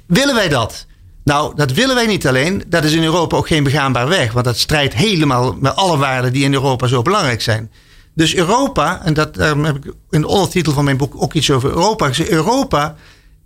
[0.05, 0.85] Willen wij dat?
[1.23, 2.63] Nou, dat willen wij niet alleen.
[2.67, 4.31] Dat is in Europa ook geen begaanbaar weg.
[4.31, 7.71] Want dat strijdt helemaal met alle waarden die in Europa zo belangrijk zijn.
[8.15, 11.69] Dus Europa, en dat, heb ik in de ondertitel van mijn boek ook iets over
[11.69, 12.29] Europa gezegd.
[12.29, 12.95] Europa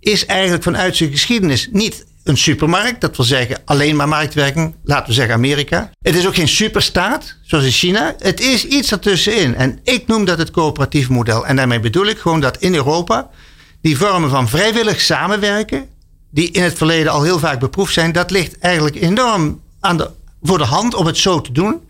[0.00, 3.00] is eigenlijk vanuit zijn geschiedenis niet een supermarkt.
[3.00, 4.74] Dat wil zeggen alleen maar marktwerking.
[4.84, 5.90] Laten we zeggen Amerika.
[6.02, 8.14] Het is ook geen superstaat, zoals in China.
[8.18, 9.54] Het is iets ertussenin.
[9.54, 11.46] En ik noem dat het coöperatief model.
[11.46, 13.30] En daarmee bedoel ik gewoon dat in Europa
[13.80, 15.86] die vormen van vrijwillig samenwerken,
[16.30, 20.10] die in het verleden al heel vaak beproefd zijn, dat ligt eigenlijk enorm aan de,
[20.42, 21.80] voor de hand om het zo te doen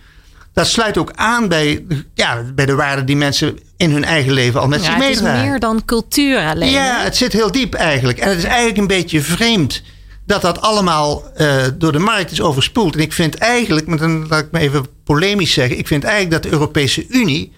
[0.59, 4.61] dat sluit ook aan bij, ja, bij de waarden die mensen in hun eigen leven
[4.61, 5.31] al met zich meedragen.
[5.31, 6.71] Het is meer dan cultuur alleen.
[6.71, 8.19] Ja, het zit heel diep eigenlijk.
[8.19, 9.83] En het is eigenlijk een beetje vreemd
[10.27, 12.95] dat dat allemaal uh, door de markt is overspoeld.
[12.95, 15.79] En ik vind eigenlijk, maar dan laat ik me even polemisch zeggen.
[15.79, 17.53] Ik vind eigenlijk dat de Europese Unie,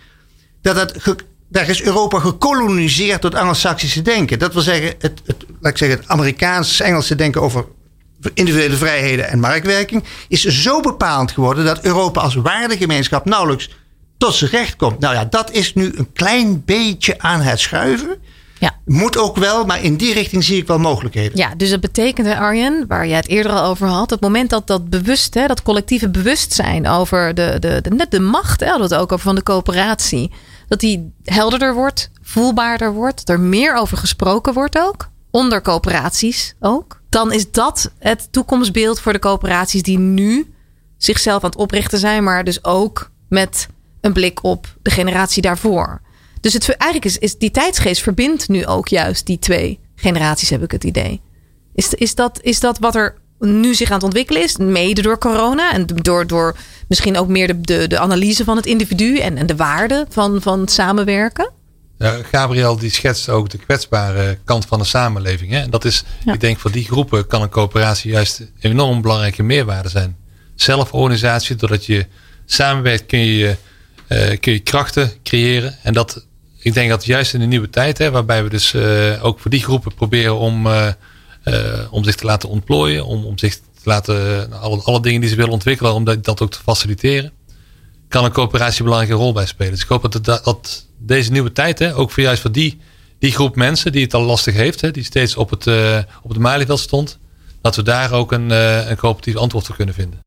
[0.62, 0.94] dat dat
[1.48, 4.38] daar is Europa gekoloniseerd door het Anglo-Saxische denken.
[4.38, 7.64] Dat wil zeggen, het, het, laat ik zeggen, het Amerikaans-Engelse denken over
[8.35, 13.70] individuele vrijheden en marktwerking is zo bepalend geworden dat Europa als waardegemeenschap nauwelijks
[14.18, 14.98] tot zijn recht komt.
[14.98, 18.18] Nou ja, dat is nu een klein beetje aan het schuiven.
[18.59, 18.76] Ja.
[18.85, 21.38] Moet ook wel, maar in die richting zie ik wel mogelijkheden.
[21.38, 24.66] Ja, dus dat betekent, Arjen, waar je het eerder al over had, het moment dat
[24.66, 28.94] dat bewust, hè, dat collectieve bewustzijn over de, de, de, net de macht, hè, het
[28.94, 30.30] ook over van de coöperatie,
[30.68, 36.99] dat die helderder wordt, voelbaarder wordt, er meer over gesproken wordt ook, onder coöperaties ook
[37.11, 40.55] dan is dat het toekomstbeeld voor de coöperaties die nu
[40.96, 43.68] zichzelf aan het oprichten zijn, maar dus ook met
[44.01, 46.01] een blik op de generatie daarvoor.
[46.40, 50.62] Dus het, eigenlijk is, is die tijdsgeest verbindt nu ook juist die twee generaties, heb
[50.62, 51.20] ik het idee.
[51.75, 55.18] Is, is, dat, is dat wat er nu zich aan het ontwikkelen is, mede door
[55.18, 56.57] corona en door, door
[56.88, 60.42] misschien ook meer de, de, de analyse van het individu en, en de waarde van,
[60.42, 61.51] van samenwerken?
[62.08, 65.50] Gabriel die schetst ook de kwetsbare kant van de samenleving.
[65.50, 65.58] Hè?
[65.58, 69.42] En dat is, ik denk voor die groepen kan een coöperatie juist een enorm belangrijke
[69.42, 70.16] meerwaarde zijn.
[70.54, 72.06] Zelforganisatie, doordat je
[72.46, 73.56] samenwerkt kun je,
[74.08, 75.76] uh, kun je krachten creëren.
[75.82, 76.26] En dat,
[76.58, 79.50] ik denk dat juist in de nieuwe tijd, hè, waarbij we dus uh, ook voor
[79.50, 80.92] die groepen proberen om, uh,
[81.90, 85.36] om zich te laten ontplooien, om, om zich te laten, alle, alle dingen die ze
[85.36, 87.32] willen ontwikkelen, om dat, dat ook te faciliteren,
[88.11, 89.73] kan een coöperatie een belangrijke rol bij spelen.
[89.73, 92.81] Dus ik hoop dat, dat, dat deze nieuwe tijd, hè, ook voor juist voor die,
[93.18, 95.66] die groep mensen die het al lastig heeft, hè, die steeds op het,
[96.23, 97.18] op het Malieveld stond,
[97.62, 98.51] dat we daar ook een,
[98.90, 100.20] een coöperatief antwoord op kunnen vinden.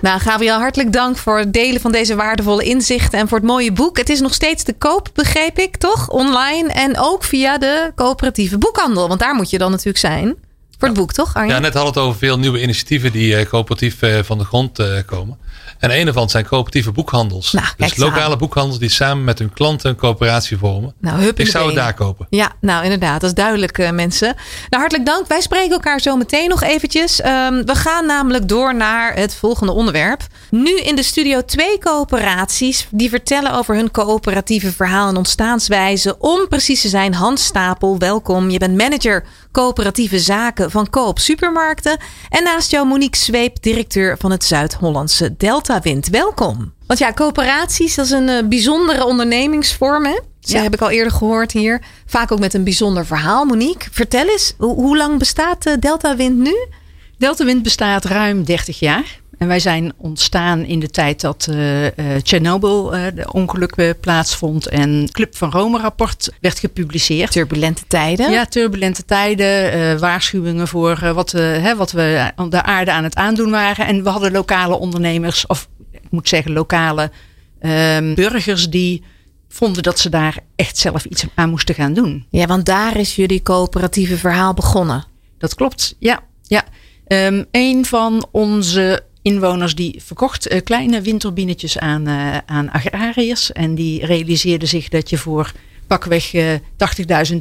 [0.00, 3.72] Nou, Gabriel, hartelijk dank voor het delen van deze waardevolle inzichten en voor het mooie
[3.72, 3.98] boek.
[3.98, 6.08] Het is nog steeds te koop, begreep ik, toch?
[6.08, 9.08] Online en ook via de coöperatieve boekhandel.
[9.08, 10.36] Want daar moet je dan natuurlijk zijn.
[10.78, 11.34] Voor het boek, toch?
[11.34, 11.54] Arjen?
[11.54, 14.80] Ja, net hadden het over veel nieuwe initiatieven die uh, coöperatief uh, van de grond
[14.80, 15.38] uh, komen.
[15.78, 17.52] En een ervan zijn coöperatieve boekhandels.
[17.52, 18.38] Nou, dus lokale aan.
[18.38, 20.94] boekhandels die samen met hun klanten een coöperatie vormen.
[21.00, 22.26] Nou, hup Ik zou het daar kopen.
[22.30, 23.20] Ja, nou inderdaad.
[23.20, 24.26] Dat is duidelijk uh, mensen.
[24.70, 25.26] Nou, hartelijk dank.
[25.26, 27.24] Wij spreken elkaar zo meteen nog eventjes.
[27.24, 30.26] Um, we gaan namelijk door naar het volgende onderwerp.
[30.50, 32.86] Nu in de studio twee coöperaties.
[32.90, 36.18] Die vertellen over hun coöperatieve verhaal en ontstaanswijze.
[36.18, 38.50] Om precies te zijn, Hans Stapel, welkom.
[38.50, 39.24] Je bent manager
[39.58, 41.98] coöperatieve zaken van Coop Supermarkten.
[42.28, 46.08] En naast jou Monique Zweep, directeur van het Zuid-Hollandse Delta Wind.
[46.08, 46.72] Welkom.
[46.86, 50.04] Want ja, coöperaties, dat is een uh, bijzondere ondernemingsvorm.
[50.04, 50.12] Hè?
[50.40, 50.62] Dat ja.
[50.62, 51.82] heb ik al eerder gehoord hier.
[52.06, 53.44] Vaak ook met een bijzonder verhaal.
[53.44, 56.66] Monique, vertel eens, hoe, hoe lang bestaat uh, Delta Wind nu?
[57.16, 59.20] Delta Wind bestaat ruim 30 jaar.
[59.38, 61.90] En wij zijn ontstaan in de tijd dat uh, uh,
[62.22, 67.32] Chernobyl uh, de ongeluk plaatsvond en Club van Rome rapport werd gepubliceerd.
[67.32, 68.30] Turbulente tijden.
[68.30, 69.98] Ja, turbulente tijden.
[69.98, 73.86] waarschuwingen voor wat, hè, wat we de aarde aan het aandoen waren.
[73.86, 77.10] En we hadden lokale ondernemers, of ik moet zeggen lokale
[77.60, 79.02] ehm, burgers die
[79.48, 82.26] vonden dat ze daar echt zelf iets aan moesten gaan doen.
[82.30, 85.04] Ja, want daar is jullie coöperatieve verhaal begonnen.
[85.38, 86.20] Dat klopt, ja.
[86.42, 86.64] ja.
[87.06, 93.52] Um, een van onze inwoners die verkocht uh, kleine windturbinetjes aan, uh, aan agrariërs.
[93.52, 95.52] En die realiseerden zich dat je voor
[95.86, 97.38] pakweg uh, 80.000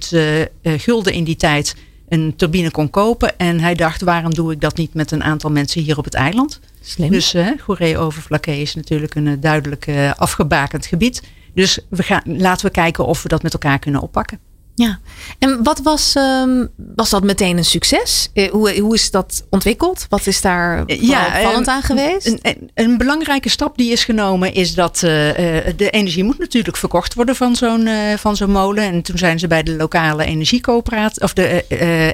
[0.62, 1.76] gulden in die tijd
[2.10, 3.38] een turbine kon kopen.
[3.38, 6.14] En hij dacht, waarom doe ik dat niet met een aantal mensen hier op het
[6.14, 6.60] eiland?
[6.82, 7.10] Slim.
[7.12, 11.24] Dus uh, Goeree-Overflakkee is natuurlijk een duidelijk afgebakend gebied.
[11.54, 14.40] Dus we gaan, laten we kijken of we dat met elkaar kunnen oppakken.
[14.78, 15.00] Ja,
[15.40, 18.30] en wat was, um, was dat meteen een succes?
[18.34, 20.06] Eh, hoe, hoe is dat ontwikkeld?
[20.10, 22.28] Wat is daar ja, opvallend um, aan geweest?
[22.28, 26.78] Een, een, een, belangrijke stap die is genomen is dat uh, de energie moet natuurlijk
[26.78, 28.84] verkocht worden van zo'n uh, van zo'n molen.
[28.84, 31.66] En toen zijn ze bij de lokale energiecoöperatie of de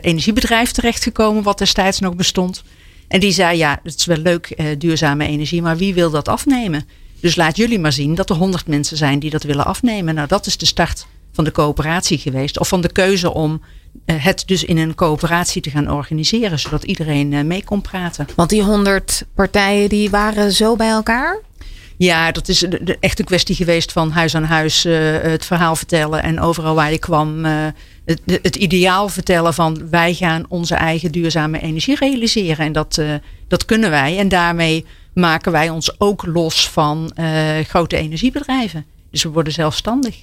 [0.01, 2.63] energiebedrijf terechtgekomen, wat destijds nog bestond.
[3.07, 6.87] En die zei: Ja, het is wel leuk, duurzame energie, maar wie wil dat afnemen?
[7.19, 10.15] Dus laat jullie maar zien dat er honderd mensen zijn die dat willen afnemen.
[10.15, 12.59] Nou, dat is de start van de coöperatie geweest.
[12.59, 13.61] Of van de keuze om
[14.05, 16.59] uh, het dus in een coöperatie te gaan organiseren.
[16.59, 18.27] Zodat iedereen uh, mee kon praten.
[18.35, 21.39] Want die honderd partijen die waren zo bij elkaar?
[21.97, 26.23] Ja, dat is de echte kwestie geweest van huis aan huis uh, het verhaal vertellen.
[26.23, 27.45] En overal waar je kwam
[28.05, 32.65] het, het, ideaal vertellen van wij gaan onze eigen duurzame energie realiseren.
[32.65, 33.01] En dat,
[33.47, 34.17] dat kunnen wij.
[34.17, 37.11] En daarmee maken wij ons ook los van
[37.67, 38.85] grote energiebedrijven.
[39.11, 40.15] Dus we worden zelfstandig.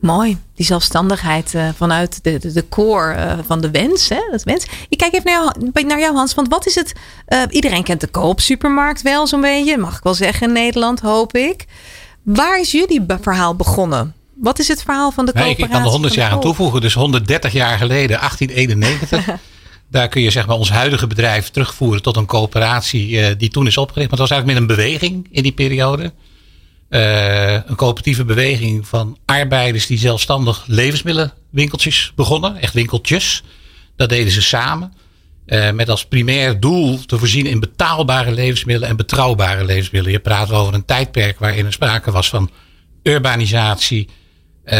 [0.00, 4.42] Mooi, die zelfstandigheid uh, vanuit de, de, de core uh, van de wens, hè, dat
[4.42, 4.66] wens.
[4.88, 6.92] Ik kijk even naar jou, naar jou Hans, want wat is het?
[7.28, 11.36] Uh, iedereen kent de koopsupermarkt wel zo'n beetje, mag ik wel zeggen in Nederland, hoop
[11.36, 11.64] ik.
[12.22, 14.14] Waar is jullie verhaal begonnen?
[14.34, 15.64] Wat is het verhaal van de nee, coöperatie?
[15.64, 19.26] Ik kan er 100 jaar aan toevoegen, dus 130 jaar geleden, 1891.
[19.90, 23.76] Daar kun je zeg maar ons huidige bedrijf terugvoeren tot een coöperatie die toen is
[23.76, 24.10] opgericht.
[24.10, 26.12] Maar het was eigenlijk meer een beweging in die periode.
[26.90, 32.56] Uh, een coöperatieve beweging van arbeiders die zelfstandig levensmiddelenwinkeltjes begonnen.
[32.56, 33.42] Echt winkeltjes.
[33.96, 34.92] Dat deden ze samen.
[35.46, 40.16] Uh, met als primair doel te voorzien in betaalbare levensmiddelen en betrouwbare levensmiddelen.
[40.16, 42.50] Je praat over een tijdperk waarin er sprake was van
[43.02, 44.08] urbanisatie.
[44.64, 44.72] Uh,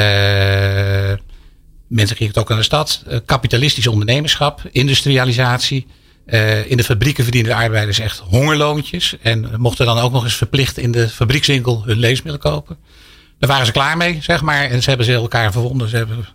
[1.89, 3.05] mensen gingen het ook aan de stad.
[3.27, 5.87] kapitalistisch ondernemerschap, industrialisatie.
[6.31, 9.17] Uh, in de fabrieken verdienen de arbeiders echt hongerloontjes.
[9.23, 12.77] En mochten dan ook nog eens verplicht in de fabriekswinkel hun levensmiddelen kopen.
[13.39, 14.65] Daar waren ze klaar mee, zeg maar.
[14.65, 15.89] En ze hebben ze elkaar verwonden.
[15.89, 16.29] Ze hebben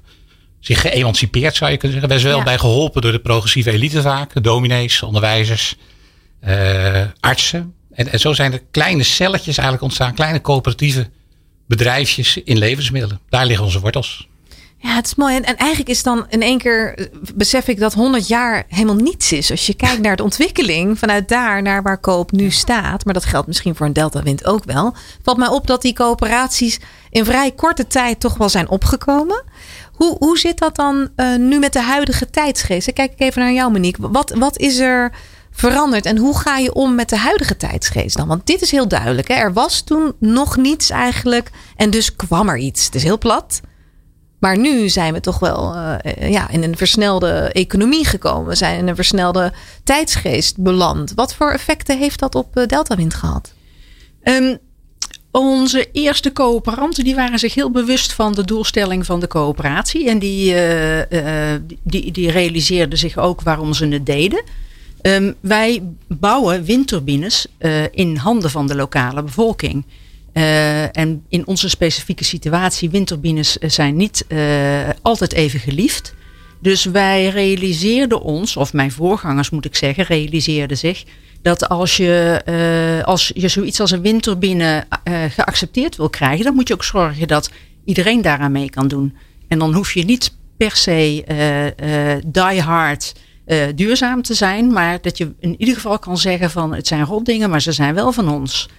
[0.59, 2.15] zich geëmancipeerd, zou je kunnen zeggen.
[2.15, 2.49] Wij zijn wel ja.
[2.49, 4.43] bij geholpen door de progressieve elite vaak.
[4.43, 5.75] Dominees, onderwijzers,
[6.47, 7.73] uh, artsen.
[7.91, 10.13] En, en zo zijn er kleine celletjes eigenlijk ontstaan.
[10.13, 11.09] Kleine coöperatieve
[11.67, 13.19] bedrijfjes in levensmiddelen.
[13.29, 14.27] Daar liggen onze wortels.
[14.83, 15.35] Ja, het is mooi.
[15.35, 18.95] En, en eigenlijk is dan in één keer, eh, besef ik dat 100 jaar helemaal
[18.95, 19.51] niets is.
[19.51, 23.05] Als je kijkt naar de ontwikkeling vanuit daar naar waar Koop nu staat.
[23.05, 24.93] Maar dat geldt misschien voor een Delta Wind ook wel.
[25.21, 29.43] Valt mij op dat die coöperaties in vrij korte tijd toch wel zijn opgekomen.
[29.93, 32.93] Hoe, hoe zit dat dan uh, nu met de huidige tijdsgeest?
[32.93, 34.09] Kijk ik even naar jou, Monique.
[34.09, 35.11] Wat, wat is er
[35.51, 38.27] veranderd en hoe ga je om met de huidige tijdsgeest dan?
[38.27, 39.27] Want dit is heel duidelijk.
[39.27, 39.33] Hè?
[39.33, 42.85] Er was toen nog niets eigenlijk en dus kwam er iets.
[42.85, 43.61] Het is heel plat.
[44.43, 48.47] Maar nu zijn we toch wel uh, ja, in een versnelde economie gekomen.
[48.47, 49.53] We zijn in een versnelde
[49.83, 51.13] tijdsgeest beland.
[51.15, 53.53] Wat voor effecten heeft dat op uh, Deltawind gehad?
[54.23, 54.57] Um,
[55.31, 60.09] onze eerste coöperanten die waren zich heel bewust van de doelstelling van de coöperatie.
[60.09, 60.55] En die,
[61.83, 64.43] die, die realiseerden zich ook waarom ze het deden.
[65.01, 67.47] Um, wij bouwen windturbines
[67.91, 69.85] in handen van de lokale bevolking.
[70.33, 74.39] Uh, en in onze specifieke situatie, windturbines zijn niet uh,
[75.01, 76.13] altijd even geliefd.
[76.61, 81.03] Dus wij realiseerden ons, of mijn voorgangers moet ik zeggen, realiseerden zich
[81.41, 84.85] dat als je, als je zoiets als een windturbine
[85.29, 87.49] geaccepteerd wil krijgen, dan moet je ook zorgen dat
[87.85, 89.15] iedereen daaraan mee kan doen.
[89.47, 91.23] En dan hoef je niet per se
[92.25, 93.13] die hard
[93.75, 97.49] duurzaam te zijn, maar dat je in ieder geval kan zeggen van het zijn rotdingen,
[97.49, 98.69] maar ze zijn wel van ons.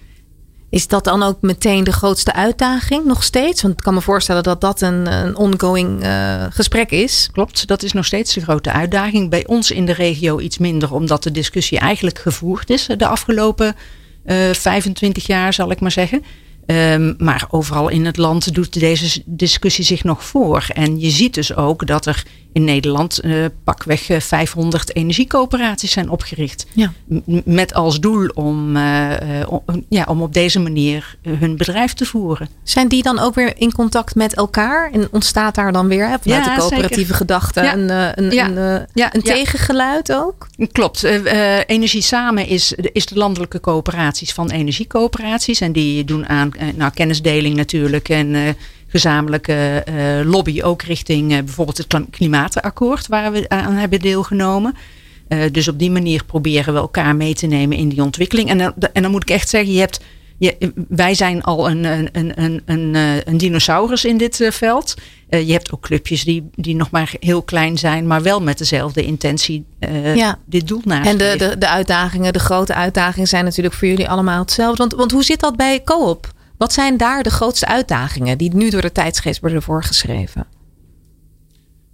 [0.69, 3.61] Is dat dan ook meteen de grootste uitdaging nog steeds?
[3.61, 7.29] Want ik kan me voorstellen dat dat een, een ongoing uh, gesprek is.
[7.31, 9.29] Klopt, dat is nog steeds de grote uitdaging.
[9.29, 13.75] Bij ons in de regio iets minder, omdat de discussie eigenlijk gevoerd is de afgelopen
[14.25, 16.23] uh, eh, 25 jaar, zal ik maar zeggen.
[16.65, 20.67] Um, maar overal in het land doet deze discussie zich nog voor.
[20.73, 22.23] En je ziet dus ook dat er
[22.55, 26.65] in Nederland uh, pakweg 500 eh, energiecoöperaties zijn opgericht.
[26.73, 26.93] Ja.
[27.45, 29.11] Met als doel om, uh,
[29.47, 32.49] om, ja, om op deze manier hun bedrijf te voeren.
[32.63, 34.91] Zijn die dan ook weer in contact met elkaar?
[34.91, 37.15] En ontstaat daar dan weer vanuit ja, de coöperatieve zeker.
[37.15, 37.73] gedachte ja.
[37.73, 38.47] een, een, ja.
[38.47, 40.47] een, een tegengeluid ook?
[40.71, 41.03] Klopt.
[41.67, 45.61] Energie Samen is, is de landelijke coöperaties van energiecoöperaties.
[45.61, 48.55] En die doen aan nou, kennisdeling natuurlijk en
[48.95, 54.75] gezamenlijke uh, lobby ook richting uh, bijvoorbeeld het klimaatakkoord waar we aan hebben deelgenomen.
[55.29, 58.49] Uh, dus op die manier proberen we elkaar mee te nemen in die ontwikkeling.
[58.49, 58.59] En,
[58.93, 59.99] en dan moet ik echt zeggen, je hebt,
[60.87, 64.93] wij zijn al een, een, een, een, een dinosaurus in dit veld.
[65.29, 69.05] je hebt ook clubjes die, die nog maar heel klein zijn, maar wel met dezelfde
[69.05, 69.65] intentie
[70.15, 70.39] ja.
[70.45, 71.05] dit doel na.
[71.05, 74.77] En de, de, de uitdagingen, de grote uitdagingen zijn natuurlijk voor jullie allemaal hetzelfde.
[74.77, 76.33] Want, want hoe zit dat bij Coop?
[76.57, 80.47] Wat zijn daar de grootste uitdagingen die nu door de tijdsgeest worden voorgeschreven?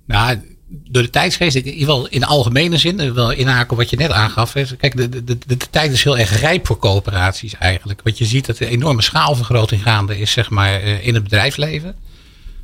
[0.06, 4.12] Nou, door de tijdsgeest, in ieder geval in algemene zin, wel inhaken wat je net
[4.12, 4.54] aangaf.
[4.78, 8.02] Kijk, de, de, de, tijd is heel erg rijp voor coöperaties eigenlijk.
[8.04, 11.95] Want je ziet dat er enorme schaalvergroting gaande is, zeg maar, eh, in het bedrijfsleven.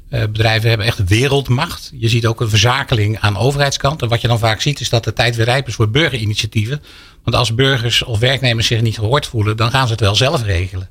[0.09, 1.91] Uh, bedrijven hebben echt wereldmacht.
[1.93, 4.01] Je ziet ook een verzakeling aan overheidskant.
[4.01, 6.81] En wat je dan vaak ziet, is dat de tijd weer rijp is voor burgerinitiatieven.
[7.23, 10.43] Want als burgers of werknemers zich niet gehoord voelen, dan gaan ze het wel zelf
[10.43, 10.89] regelen.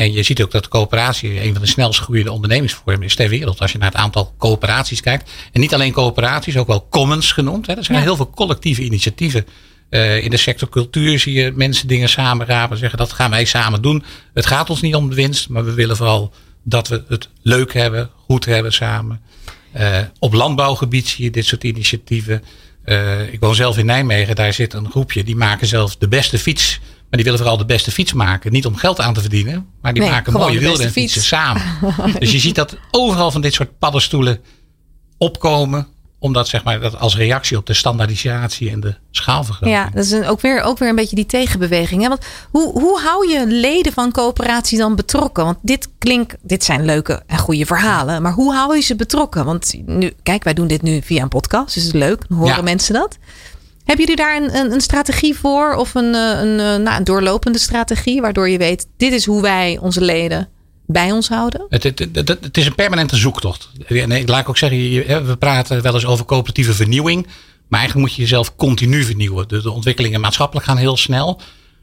[0.00, 3.28] En je ziet ook dat de coöperatie een van de snelst groeiende ondernemingsvormen is ter
[3.28, 3.60] wereld.
[3.60, 5.30] Als je naar het aantal coöperaties kijkt.
[5.52, 7.66] En niet alleen coöperaties, ook wel commons genoemd.
[7.66, 7.74] Hè.
[7.74, 9.46] Er zijn heel veel collectieve initiatieven.
[9.90, 12.76] Uh, in de sector cultuur zie je mensen dingen samenrapen.
[12.76, 14.04] Zeggen dat gaan wij samen doen.
[14.34, 16.32] Het gaat ons niet om de winst, maar we willen vooral
[16.62, 19.20] dat we het leuk hebben, goed hebben samen.
[19.76, 22.42] Uh, op landbouwgebied zie je dit soort initiatieven.
[22.84, 26.38] Uh, ik woon zelf in Nijmegen, daar zit een groepje die maken zelf de beste
[26.38, 28.52] fiets maar die willen vooral de beste fiets maken.
[28.52, 29.66] Niet om geld aan te verdienen.
[29.80, 31.62] Maar die maken mooie wielrenfietsen samen.
[32.18, 34.40] dus je ziet dat overal van dit soort paddenstoelen
[35.18, 35.86] opkomen
[36.20, 39.76] omdat zeg maar dat als reactie op de standaardisatie en de schaalvergroting.
[39.76, 42.02] Ja, dat is een, ook, weer, ook weer een beetje die tegenbeweging.
[42.02, 42.08] Hè?
[42.08, 45.44] Want hoe, hoe hou je leden van coöperaties dan betrokken?
[45.44, 48.22] Want dit klinkt, dit zijn leuke en goede verhalen.
[48.22, 49.44] Maar hoe hou je ze betrokken?
[49.44, 51.74] Want nu, kijk, wij doen dit nu via een podcast.
[51.74, 52.24] Dus het is leuk.
[52.28, 53.18] Horen mensen dat.
[53.84, 57.04] Hebben jullie daar een, een, een, strategie voor of een, eh, een, eh, nou, een
[57.04, 60.48] doorlopende strategie waardoor je weet, dit is hoe wij onze leden
[60.86, 61.66] bij ons houden?
[61.68, 63.70] Het, het, het, is een permanente zoektocht.
[63.88, 67.26] Nee, laat ik ook zeggen, we praten wel eens over coöperatieve vernieuwing.
[67.70, 69.48] Maar eigenlijk moet je jezelf continu vernieuwen.
[69.48, 71.40] De, de ontwikkelingen maatschappelijk gaan heel snel.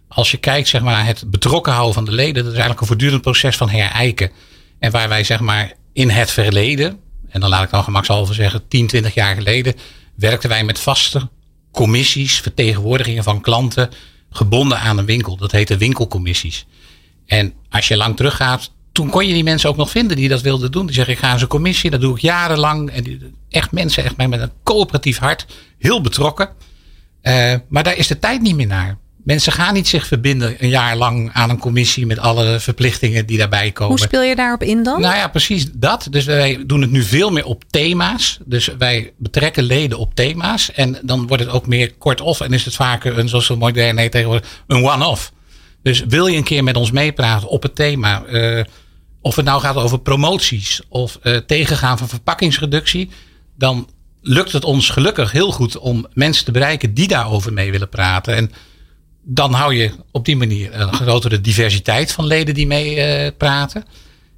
[0.08, 2.82] Als je kijkt zeg maar, naar het betrokken houden van de leden, dat is eigenlijk
[2.82, 4.32] een voortdurend proces van herijken.
[4.80, 8.68] En waar wij zeg maar, in het verleden, en dan laat ik dan gemakshalve zeggen
[8.68, 9.74] 10, 20 jaar geleden,
[10.16, 11.30] werkten wij met vaste
[11.78, 13.90] commissies, vertegenwoordigingen van klanten,
[14.30, 15.38] gebonden aan een winkel.
[15.38, 16.66] Dat heette winkelcommissies.
[17.26, 20.42] En als je lang teruggaat, toen kon je die mensen ook nog vinden die dat
[20.42, 20.86] wilden doen.
[20.86, 22.90] Die zeggen, ik ga aan zo'n commissie, dat doe ik jarenlang.
[22.90, 25.46] En echt mensen echt met een coöperatief hart,
[25.78, 26.50] heel betrokken.
[27.22, 28.98] Uh, maar daar is de tijd niet meer naar.
[29.28, 33.38] Mensen gaan niet zich verbinden een jaar lang aan een commissie met alle verplichtingen die
[33.38, 33.98] daarbij komen.
[33.98, 35.02] Hoe speel je daarop in dan?
[35.02, 36.08] Nou ja, precies dat.
[36.10, 38.40] Dus wij doen het nu veel meer op thema's.
[38.46, 40.72] Dus wij betrekken leden op thema's.
[40.72, 42.42] En dan wordt het ook meer kort-off.
[42.42, 45.32] En is het vaker een, zoals zo modern heet tegenwoordig, een one-off.
[45.84, 48.26] Dus wil je een keer met ons meepraten op het thema.
[48.26, 48.64] Uh,
[49.22, 53.10] of het nou gaat over promoties of uh, tegengaan van verpakkingsreductie.
[53.58, 53.90] Dan
[54.22, 58.36] lukt het ons gelukkig heel goed om mensen te bereiken die daarover mee willen praten.
[58.36, 58.52] En
[59.30, 63.86] dan hou je op die manier een grotere diversiteit van leden die mee uh, praten.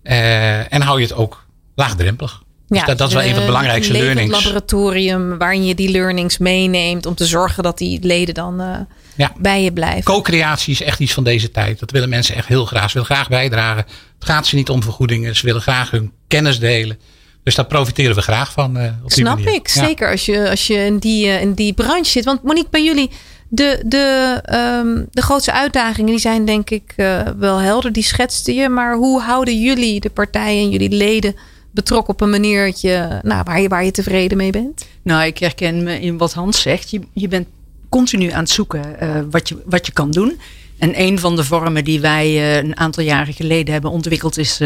[0.03, 2.43] Uh, en hou je het ook laagdrempelig.
[2.67, 4.37] Dus ja, dat, dat is wel een van de belangrijkste een learnings.
[4.37, 8.77] Een laboratorium waarin je die learnings meeneemt om te zorgen dat die leden dan uh,
[9.15, 9.31] ja.
[9.39, 10.03] bij je blijven.
[10.03, 11.79] Co-creatie is echt iets van deze tijd.
[11.79, 12.89] Dat willen mensen echt heel graag.
[12.89, 13.85] Ze willen graag bijdragen.
[14.19, 15.35] Het gaat ze niet om vergoedingen.
[15.35, 16.99] Ze willen graag hun kennis delen.
[17.43, 18.77] Dus daar profiteren we graag van.
[18.77, 19.67] Uh, op Snap die ik.
[19.67, 19.85] Ja.
[19.85, 22.25] Zeker als je, als je in, die, uh, in die branche zit.
[22.25, 23.09] Want Monique, bij jullie,
[23.49, 24.41] de, de,
[24.83, 27.91] um, de grootste uitdagingen die zijn denk ik uh, wel helder.
[27.91, 28.69] Die schetste je.
[28.69, 31.35] Maar hoe houden jullie, de partijen en jullie leden,
[31.71, 34.87] betrokken op een maniertje nou, waar, je, waar je tevreden mee bent?
[35.01, 36.89] Nou, ik herken me in wat Hans zegt.
[36.89, 37.47] Je, je bent
[37.89, 38.81] continu aan het zoeken
[39.29, 40.39] wat, je, wat je kan doen.
[40.77, 44.59] En een van de vormen die wij een aantal jaren geleden hebben ontwikkeld is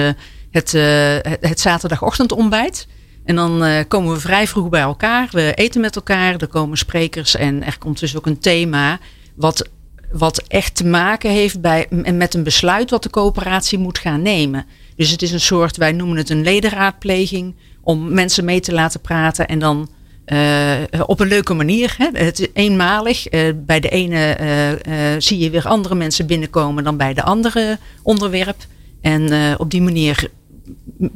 [0.51, 2.88] het, uh, het zaterdagochtendontbijt.
[3.26, 5.28] En dan uh, komen we vrij vroeg bij elkaar.
[5.32, 6.36] We eten met elkaar.
[6.36, 7.36] Er komen sprekers.
[7.36, 8.99] En er komt dus ook een thema.
[9.36, 9.69] Wat,
[10.11, 14.65] wat echt te maken heeft bij, met een besluit wat de coöperatie moet gaan nemen.
[14.95, 17.55] Dus het is een soort, wij noemen het een ledenraadpleging.
[17.82, 19.47] Om mensen mee te laten praten.
[19.47, 19.89] En dan
[20.26, 20.74] uh,
[21.05, 21.95] op een leuke manier.
[21.97, 22.09] Hè.
[22.13, 23.34] Het is eenmalig.
[23.34, 24.38] Uh, bij de ene
[25.17, 28.65] zie je weer andere mensen binnenkomen dan bij de andere onderwerp.
[29.01, 30.30] En op die manier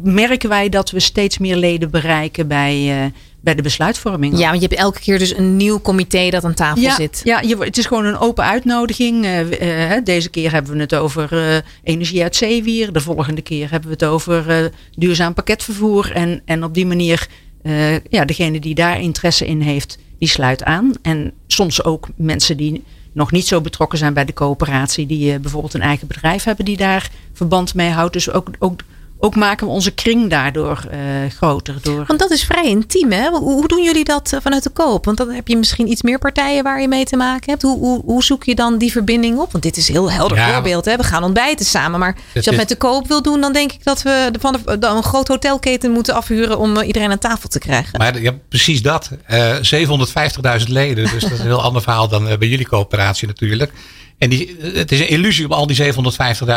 [0.02, 3.12] merken wij dat we steeds meer leden bereiken bij, uh,
[3.42, 4.38] bij de besluitvorming.
[4.38, 7.22] Ja, want je hebt elke keer dus een nieuw comité dat aan tafel ja, zit.
[7.24, 9.26] Ja, je, het is gewoon een open uitnodiging.
[9.26, 12.94] Uh, uh, deze keer hebben we het over energie uit zeewier.
[12.94, 16.12] De volgende keer hebben we het over duurzaam pakketvervoer.
[16.12, 17.28] En, en op die manier,
[18.10, 20.92] ja, degene die daar interesse in heeft, die sluit aan.
[21.02, 22.84] En soms ook mensen die
[23.14, 26.78] nog niet zo betrokken zijn bij de coöperatie, die bijvoorbeeld een eigen bedrijf hebben die
[26.78, 28.14] daar verband mee houdt.
[28.14, 28.80] Dus ook, ook
[29.20, 31.76] ook maken we onze kring daardoor uh, groter.
[31.82, 32.04] Door...
[32.08, 33.30] Want dat is vrij intiem, hè?
[33.30, 35.06] Hoe, hoe, doen jullie dat eh, vanuit de koop?
[35.06, 37.62] Want dan heb je misschien iets meer partijen waar je mee te maken hebt.
[37.62, 39.52] Hoe, hoe, hoe zoek je dan die verbinding op?
[39.52, 40.86] Want dit is een heel helder ja, voorbeeld.
[40.86, 40.96] Hè?
[40.96, 42.00] We gaan ontbijten samen.
[42.00, 44.60] Maar als je dat met de koop wil doen, dan denk ik dat we van
[44.66, 48.00] de, dan een groot hotelketen moeten afhuren om uh, iedereen aan tafel te krijgen.
[48.00, 49.10] Maar ja, precies dat.
[49.10, 49.18] 750.000
[50.68, 51.04] leden.
[51.12, 53.72] Dus dat is een heel ander verhaal dan bij jullie coöperatie natuurlijk.
[54.18, 55.94] En die, het is een illusie om al die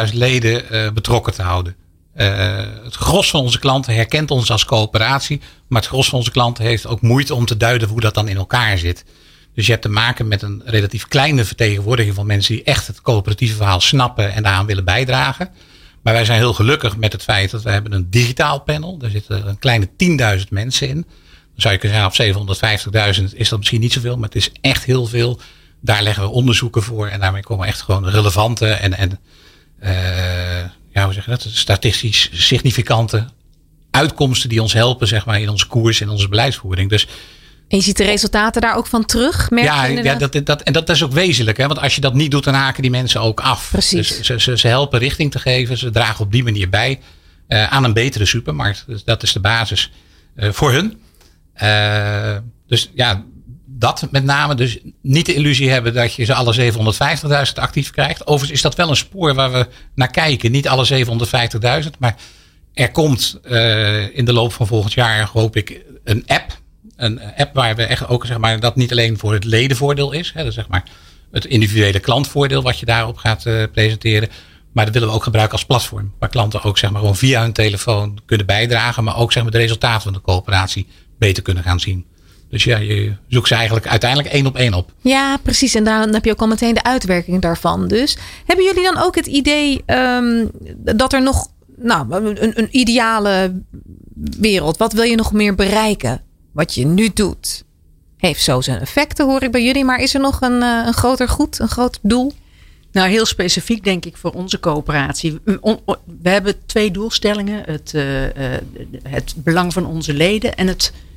[0.08, 1.79] 750.000 leden betrokken te houden.
[2.16, 5.40] Uh, het gros van onze klanten herkent ons als coöperatie.
[5.68, 8.28] Maar het gros van onze klanten heeft ook moeite om te duiden hoe dat dan
[8.28, 9.04] in elkaar zit.
[9.54, 13.00] Dus je hebt te maken met een relatief kleine vertegenwoordiging van mensen die echt het
[13.00, 15.50] coöperatieve verhaal snappen en daaraan willen bijdragen.
[16.02, 18.98] Maar wij zijn heel gelukkig met het feit dat we hebben een digitaal panel.
[18.98, 19.88] Daar zitten een kleine
[20.38, 20.94] 10.000 mensen in.
[20.94, 21.04] Dan
[21.54, 24.84] zou je kunnen zeggen op 750.000 is dat misschien niet zoveel, maar het is echt
[24.84, 25.40] heel veel.
[25.80, 29.20] Daar leggen we onderzoeken voor en daarmee komen echt gewoon relevante en, en
[29.82, 29.90] uh,
[30.92, 31.46] ja, hoe zeg je dat?
[31.50, 33.26] Statistisch significante
[33.90, 36.90] uitkomsten die ons helpen, zeg maar, in onze koers en onze beleidsvoering.
[36.90, 37.06] Dus
[37.70, 39.50] en je ziet de resultaten daar ook van terug?
[39.50, 41.56] Merk ja, ja dat, dat, en dat is ook wezenlijk.
[41.56, 41.66] Hè?
[41.66, 43.68] Want als je dat niet doet, dan haken die mensen ook af.
[43.70, 44.08] Precies.
[44.08, 45.78] Dus ze, ze, ze helpen richting te geven.
[45.78, 47.00] Ze dragen op die manier bij
[47.48, 48.84] uh, aan een betere supermarkt.
[48.86, 49.90] Dus dat is de basis
[50.36, 51.00] uh, voor hun.
[51.62, 52.36] Uh,
[52.66, 53.24] dus ja,
[53.80, 54.54] dat met name.
[54.54, 58.26] Dus niet de illusie hebben dat je ze alle 750.000 actief krijgt.
[58.26, 60.50] Overigens is dat wel een spoor waar we naar kijken.
[60.50, 61.04] Niet alle
[61.84, 62.16] 750.000, maar
[62.74, 66.58] er komt uh, in de loop van volgend jaar, hoop ik, een app.
[66.96, 70.32] Een app waar we echt ook, zeg maar, dat niet alleen voor het ledenvoordeel is.
[70.34, 70.84] Hè, zeg maar
[71.30, 74.28] het individuele klantvoordeel wat je daarop gaat uh, presenteren.
[74.72, 76.12] Maar dat willen we ook gebruiken als platform.
[76.18, 79.04] Waar klanten ook zeg maar, gewoon via hun telefoon kunnen bijdragen.
[79.04, 80.86] Maar ook zeg maar, de resultaten van de coöperatie
[81.18, 82.06] beter kunnen gaan zien.
[82.50, 84.92] Dus ja, je zoekt ze eigenlijk uiteindelijk één op één op.
[85.00, 85.74] Ja, precies.
[85.74, 87.88] En dan heb je ook al meteen de uitwerking daarvan.
[87.88, 93.62] Dus hebben jullie dan ook het idee um, dat er nog nou, een, een ideale
[94.38, 96.22] wereld, wat wil je nog meer bereiken?
[96.52, 97.64] Wat je nu doet,
[98.16, 99.84] heeft zo zijn effecten, hoor ik bij jullie.
[99.84, 102.32] Maar is er nog een, uh, een groter goed, een groot doel?
[102.92, 105.38] Nou, heel specifiek denk ik voor onze coöperatie.
[106.22, 108.30] We hebben twee doelstellingen: het, uh, uh,
[109.02, 111.09] het belang van onze leden en het uh,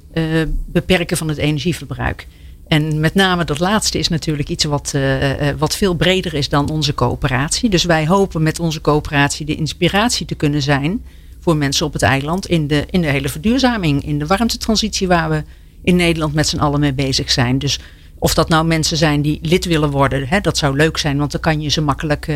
[0.65, 2.27] beperken van het energieverbruik.
[2.67, 6.69] En met name dat laatste is natuurlijk iets wat, uh, wat veel breder is dan
[6.69, 7.69] onze coöperatie.
[7.69, 11.03] Dus wij hopen met onze coöperatie de inspiratie te kunnen zijn
[11.39, 15.29] voor mensen op het eiland in de, in de hele verduurzaming, in de warmtetransitie waar
[15.29, 15.43] we
[15.83, 17.59] in Nederland met z'n allen mee bezig zijn.
[17.59, 17.79] Dus
[18.23, 21.31] Of dat nou mensen zijn die lid willen worden, hè, dat zou leuk zijn, want
[21.31, 22.31] dan kan je ze makkelijk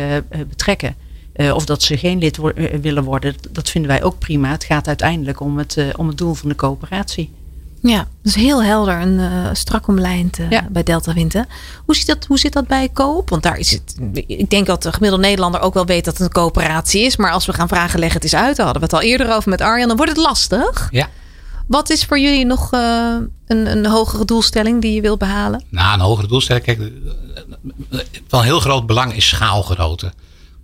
[0.48, 0.94] betrekken.
[1.54, 2.38] Of dat ze geen lid
[2.80, 4.50] willen worden, dat vinden wij ook prima.
[4.50, 7.30] Het gaat uiteindelijk om het, om het doel van de coöperatie.
[7.82, 11.46] Ja, dus heel helder en uh, strak omlijnd uh, bij Delta Winten.
[11.84, 13.30] Hoe zit, dat, hoe zit dat bij Koop?
[13.30, 13.96] Want daar is het.
[14.26, 17.16] Ik denk dat de gemiddelde Nederlander ook wel weet dat het een coöperatie is.
[17.16, 18.56] Maar als we gaan vragen, leg het eens uit.
[18.56, 19.88] Daar hadden we het al eerder over met Arjan.
[19.88, 20.88] Dan wordt het lastig.
[20.90, 21.08] Ja.
[21.66, 23.16] Wat is voor jullie nog uh,
[23.46, 25.64] een, een hogere doelstelling die je wil behalen?
[25.68, 26.64] Nou, een hogere doelstelling.
[26.64, 26.92] Kijk,
[28.28, 30.12] van heel groot belang is schaalgrootte.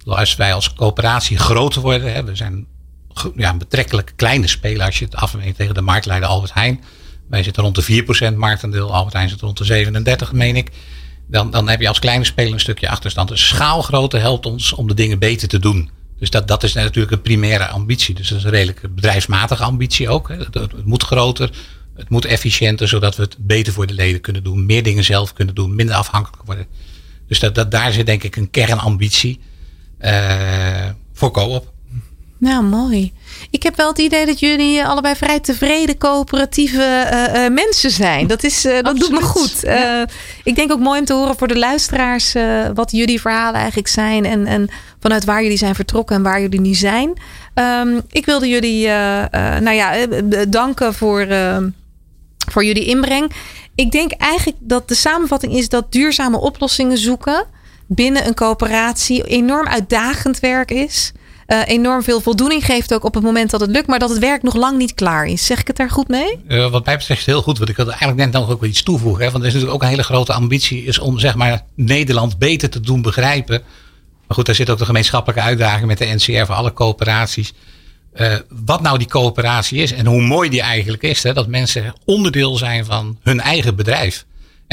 [0.04, 2.66] Als wij als coöperatie groter worden, hè, we zijn
[3.36, 6.84] ja, een betrekkelijk kleine speler als je het afmeet tegen de marktleider Albert Heijn.
[7.34, 8.94] Wij zitten rond de 4% marktendeel.
[8.94, 10.70] Albert Heijn zit rond de 37, meen ik.
[11.26, 13.28] Dan, dan heb je als kleine speler een stukje achterstand.
[13.28, 15.90] De schaalgrootte helpt ons om de dingen beter te doen.
[16.18, 18.14] Dus dat, dat is natuurlijk een primaire ambitie.
[18.14, 20.28] Dus dat is een redelijk bedrijfsmatige ambitie ook.
[20.28, 21.50] Het, het moet groter,
[21.94, 24.66] het moet efficiënter, zodat we het beter voor de leden kunnen doen.
[24.66, 26.66] Meer dingen zelf kunnen doen, minder afhankelijk worden.
[27.28, 29.40] Dus dat, dat, daar zit denk ik een kernambitie
[30.00, 31.72] uh, voor co-op.
[32.44, 33.12] Nou, mooi.
[33.50, 37.90] Ik heb wel het idee dat jullie eh, allebei vrij tevreden coöperatieve uh, uh, mensen
[37.90, 38.26] zijn.
[38.26, 39.60] Dat, is, uh, dat doet me goed.
[39.62, 40.06] Ja.
[40.42, 42.34] ik denk ook mooi om te horen voor de luisteraars
[42.74, 44.24] wat jullie verhalen eigenlijk zijn.
[44.24, 44.68] En, en
[45.00, 47.12] vanuit waar jullie zijn vertrokken en waar jullie nu zijn.
[47.54, 48.86] Um, ik wilde jullie
[49.60, 50.06] nou ja,
[50.48, 51.26] danken voor,
[52.50, 53.32] voor jullie inbreng.
[53.74, 57.46] Ik denk eigenlijk dat de samenvatting is dat duurzame oplossingen zoeken
[57.86, 61.12] binnen een coöperatie enorm uitdagend werk is
[61.46, 64.18] uh, enorm veel voldoening geeft ook op het moment dat het lukt, maar dat het
[64.18, 65.46] werk nog lang niet klaar is.
[65.46, 66.38] Zeg ik het daar goed mee?
[66.48, 68.82] Uh, wat mij betreft heel goed, want ik wilde eigenlijk net nog ook wel iets
[68.82, 69.24] toevoegen.
[69.24, 69.30] Hè?
[69.30, 72.70] Want er is natuurlijk ook een hele grote ambitie is om zeg maar, Nederland beter
[72.70, 73.62] te doen begrijpen.
[74.26, 77.52] Maar goed, daar zit ook de gemeenschappelijke uitdaging met de NCR voor alle coöperaties.
[78.14, 78.34] Uh,
[78.64, 81.22] wat nou die coöperatie is en hoe mooi die eigenlijk is.
[81.22, 81.32] Hè?
[81.32, 84.24] Dat mensen onderdeel zijn van hun eigen bedrijf.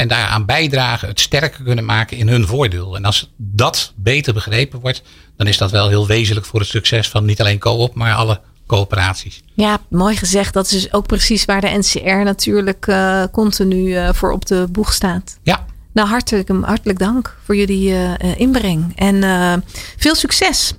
[0.02, 2.96] En daaraan bijdragen, het sterker kunnen maken in hun voordeel.
[2.96, 5.02] En als dat beter begrepen wordt,
[5.36, 8.40] dan is dat wel heel wezenlijk voor het succes van niet alleen co-op, maar alle
[8.66, 9.42] coöperaties.
[9.54, 10.54] Ja, mooi gezegd.
[10.54, 14.66] Dat is dus ook precies waar de NCR natuurlijk uh, continu uh, voor op de
[14.70, 15.38] boeg staat.
[15.42, 15.66] Ja.
[15.92, 18.92] Nou, hartelijk, hartelijk dank voor jullie uh, inbreng.
[18.96, 19.64] En
[19.96, 20.74] veel succes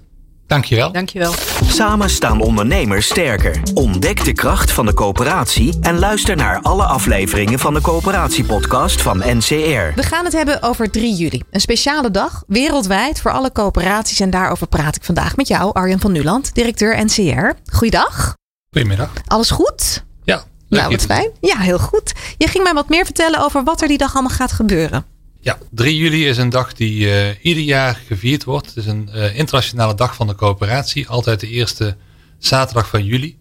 [0.54, 0.92] Dankjewel.
[0.92, 1.34] Dankjewel.
[1.66, 3.62] Samen staan ondernemers sterker.
[3.74, 9.18] Ontdek de kracht van de coöperatie en luister naar alle afleveringen van de coöperatiepodcast van
[9.18, 9.96] NCR.
[9.96, 11.42] We gaan het hebben over 3 juli.
[11.52, 14.20] Een speciale dag, wereldwijd voor alle coöperaties.
[14.20, 17.72] En daarover praat ik vandaag met jou, Arjen van Nuland, directeur NCR.
[17.72, 18.36] Goeiedag.
[18.72, 19.10] Goedemiddag.
[19.28, 20.04] Alles goed?
[20.24, 20.44] Ja.
[20.70, 21.30] Nou, wat fijn.
[21.42, 22.14] Ja, heel goed.
[22.38, 25.13] Je ging mij wat meer vertellen over wat er die dag allemaal gaat gebeuren.
[25.44, 28.66] Ja, 3 juli is een dag die uh, ieder jaar gevierd wordt.
[28.66, 31.08] Het is een uh, internationale dag van de coöperatie.
[31.08, 31.96] Altijd de eerste
[32.38, 33.38] zaterdag van juli.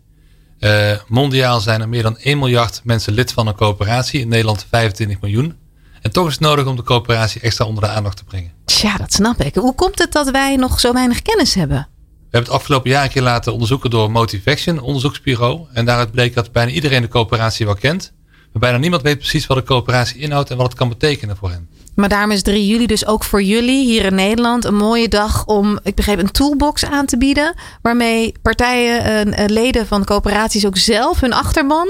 [0.60, 4.20] Uh, mondiaal zijn er meer dan 1 miljard mensen lid van een coöperatie.
[4.20, 5.56] In Nederland 25 miljoen.
[6.00, 8.52] En toch is het nodig om de coöperatie extra onder de aandacht te brengen.
[8.64, 9.54] Tja, dat snap ik.
[9.54, 11.88] Hoe komt het dat wij nog zo weinig kennis hebben?
[11.98, 15.66] We hebben het afgelopen jaar een keer laten onderzoeken door Motivaction, onderzoeksbureau.
[15.72, 18.12] En daaruit bleek dat bijna iedereen de coöperatie wel kent.
[18.52, 21.50] Maar bijna niemand weet precies wat de coöperatie inhoudt en wat het kan betekenen voor
[21.50, 21.68] hen.
[21.94, 25.46] Maar daarom is 3 juli dus ook voor jullie hier in Nederland een mooie dag
[25.46, 27.54] om, ik begreep, een toolbox aan te bieden.
[27.82, 31.88] Waarmee partijen en leden van coöperaties ook zelf hun achterban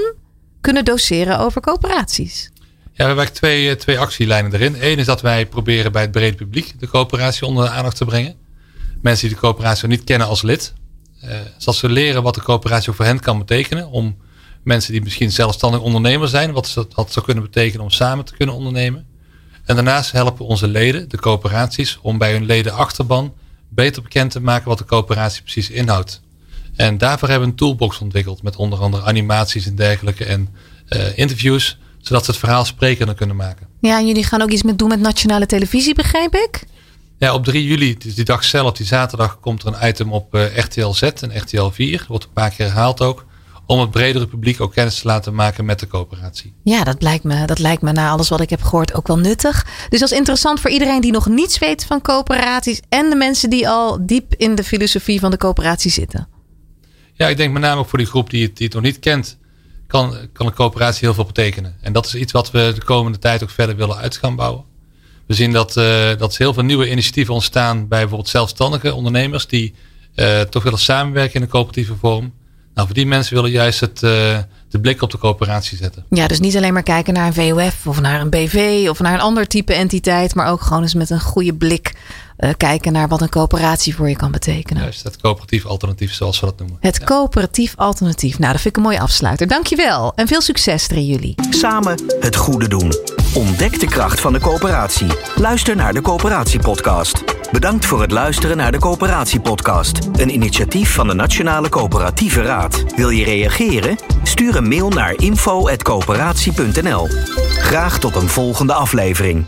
[0.61, 2.51] kunnen doseren over coöperaties.
[2.83, 4.75] Ja, we hebben twee, twee actielijnen erin.
[4.79, 8.05] Eén is dat wij proberen bij het brede publiek de coöperatie onder de aandacht te
[8.05, 8.35] brengen.
[9.01, 10.73] Mensen die de coöperatie niet kennen als lid.
[11.57, 13.89] Zodat ze leren wat de coöperatie voor hen kan betekenen.
[13.89, 14.17] Om
[14.63, 18.55] mensen die misschien zelfstandig ondernemer zijn, wat dat zou kunnen betekenen om samen te kunnen
[18.55, 19.05] ondernemen.
[19.65, 23.33] En daarnaast helpen onze leden, de coöperaties, om bij hun leden achterban
[23.69, 26.21] beter bekend te maken wat de coöperatie precies inhoudt.
[26.75, 30.49] En daarvoor hebben we een toolbox ontwikkeld met onder andere animaties en dergelijke en
[30.89, 33.67] uh, interviews, zodat ze het verhaal sprekender kunnen maken.
[33.81, 36.63] Ja, en jullie gaan ook iets met doen met nationale televisie, begrijp ik?
[37.17, 40.35] Ja, op 3 juli, dus die dag zelf, die zaterdag, komt er een item op
[40.35, 42.05] uh, RTL Z en RTL 4.
[42.07, 43.25] Wordt een paar keer herhaald ook
[43.65, 46.53] om het bredere publiek ook kennis te laten maken met de coöperatie.
[46.63, 49.17] Ja, dat lijkt me, dat lijkt me na alles wat ik heb gehoord ook wel
[49.17, 49.65] nuttig.
[49.89, 53.49] Dus dat is interessant voor iedereen die nog niets weet van coöperaties en de mensen
[53.49, 56.27] die al diep in de filosofie van de coöperatie zitten.
[57.13, 58.99] Ja, ik denk met name ook voor die groep die het, die het nog niet
[58.99, 59.37] kent,
[59.87, 61.75] kan, kan een coöperatie heel veel betekenen.
[61.81, 64.63] En dat is iets wat we de komende tijd ook verder willen uit gaan bouwen.
[65.27, 69.47] We zien dat, uh, dat er heel veel nieuwe initiatieven ontstaan bij bijvoorbeeld zelfstandige ondernemers
[69.47, 69.73] die
[70.15, 72.33] uh, toch willen samenwerken in een coöperatieve vorm.
[72.73, 74.37] Nou, voor die mensen willen juist het, uh,
[74.69, 76.05] de blik op de coöperatie zetten.
[76.09, 79.13] Ja, dus niet alleen maar kijken naar een VOF of naar een BV of naar
[79.13, 81.93] een ander type entiteit, maar ook gewoon eens met een goede blik
[82.37, 84.81] eh, kijken naar wat een coöperatie voor je kan betekenen.
[84.81, 86.77] Juist, het coöperatief alternatief zoals we dat noemen.
[86.79, 88.39] Het coöperatief alternatief.
[88.39, 89.47] Nou, dat vind ik een mooie afsluiter.
[89.47, 91.35] Dankjewel en veel succes erin jullie.
[91.49, 92.93] Samen het goede doen.
[93.33, 95.07] Ontdek de kracht van de coöperatie.
[95.35, 97.23] Luister naar de Coöperatie Podcast.
[97.51, 102.83] Bedankt voor het luisteren naar de Coöperatie Podcast, een initiatief van de Nationale Coöperatieve Raad.
[102.95, 103.95] Wil je reageren?
[104.23, 107.07] Stuur een mail naar info@coöperatie.nl.
[107.57, 109.45] Graag tot een volgende aflevering.